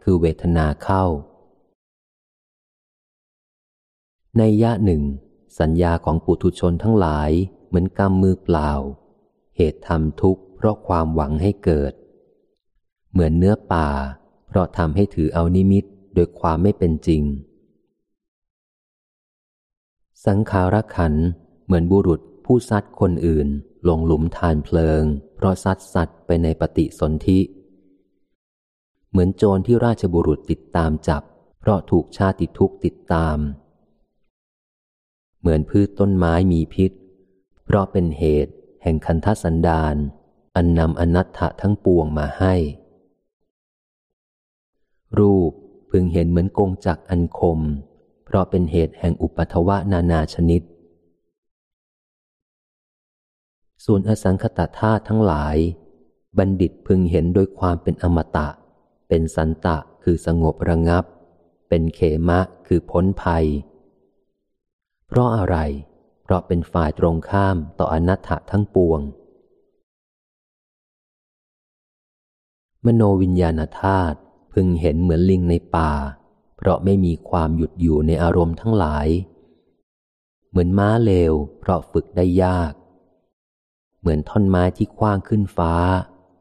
[0.03, 1.05] คือเวทนาเข้า
[4.39, 5.03] ในยะหนึ่ง
[5.61, 7.31] สัญญาของปุถุชนทั้งหลาย
[7.67, 8.71] เหมือนกำมือเปล่า
[9.57, 11.93] เหตุทำทุกข์ เพราะความหวังให้เกิด
[13.13, 13.89] เหมือนเนื้อป่า
[14.49, 15.85] เพราะทำให้ถือเอานิมิต
[16.15, 17.23] โดยความไม่เป็นจริง
[20.27, 21.15] สังขารขัน
[21.65, 23.49] เหมือนบุรุษผู้ซัดคนอื่น
[23.89, 25.05] ลงหลุมทานเพลิง
[25.37, 27.41] เพราะซัดสัตว์ไปในปฏิสนธิ
[29.11, 31.23] เหมือนโจรที่ราชบุรุษติดตามจับ
[31.61, 33.39] เพราะถูกชาติทุกติดตาม
[35.41, 36.91] เหมือนพืชต้นไม้มีพิษ
[37.65, 38.53] เพราะเป็นเหตุ
[38.83, 39.97] แห่งคันทสันดาน
[40.57, 42.55] อันนำอนัตถะทั้งปวงมาให้
[45.19, 45.53] รูป
[45.91, 47.59] พึงเห็นเหมือนกงจักอันคม
[48.25, 50.63] เพราะเป็นเหตุแห่งอุปัทวะนานาชนิด
[53.85, 55.57] ส่วนอสังคตธาตุทั้งหลาย
[56.39, 58.49] บัณฑิตพึงเห็นโดยความเป็นอมตะ
[59.09, 61.05] เป็นสันตะคือสงบระงับ
[61.69, 63.47] เป็นเขมะคือพ้นภัย
[65.07, 65.57] เพราะอะไร
[66.23, 69.01] เพราะเป็นฝ่ายตรงข้ามต่ออนัตถะทั้งปวง
[72.87, 74.19] มโนวิญญาณธาตุ
[74.53, 75.93] พึงเห็นเหมือนลิงในป่า
[76.57, 79.09] เพราะไม่มีความหยุดอยู่ในอารมณ์ทั้งหลาย
[80.49, 82.73] เหมือนม้าเลว เพราะฝึกได้ยาก
[84.01, 85.75] เหมือนท่อนไม้ที่คว้างขึ้นฟ้า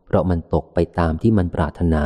[0.06, 2.06] เพราะมันตกไปตามที่มันปรารถนา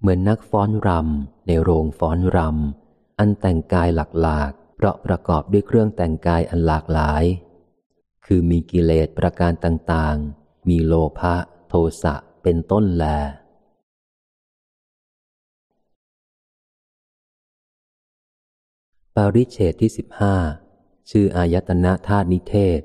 [0.00, 3.88] เหมือนนักฟ้อนรำในโรงฟ้อนรำอันแต่งกาย
[4.22, 7.24] หลากๆเพราะประกอบด้วยเครื่องแต่งกายอันหลากหลาย
[8.26, 11.34] คือมีกิเลสประการต่างๆ มีโลภะ
[11.68, 12.14] โทสะ
[12.44, 13.04] เป็นต้นแล
[19.16, 20.34] ปาริเชตที่สิบห้า
[21.10, 22.80] ชื่ออายตนะธาตุนิเทศ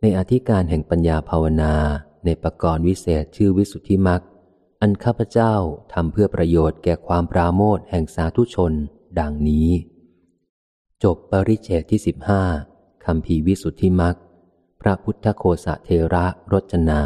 [0.00, 1.74] ในอธิการแห่งปัญญาภาวนา
[2.24, 4.22] ในประกรณ์วิเศษชื่อวิสุทธิมัก
[4.80, 5.54] อันข้าพเจ้า
[5.92, 8.72] ทำเพื่อประโยชน์แก่ความปราโมทแห่งสาธุชน
[9.20, 9.70] ดังนี้
[11.02, 12.42] จบปริเชตที่สิบห้า
[13.04, 14.16] คำพีวิสุทธิมัก
[14.80, 17.02] พระพุทธโคสะเทระรจนา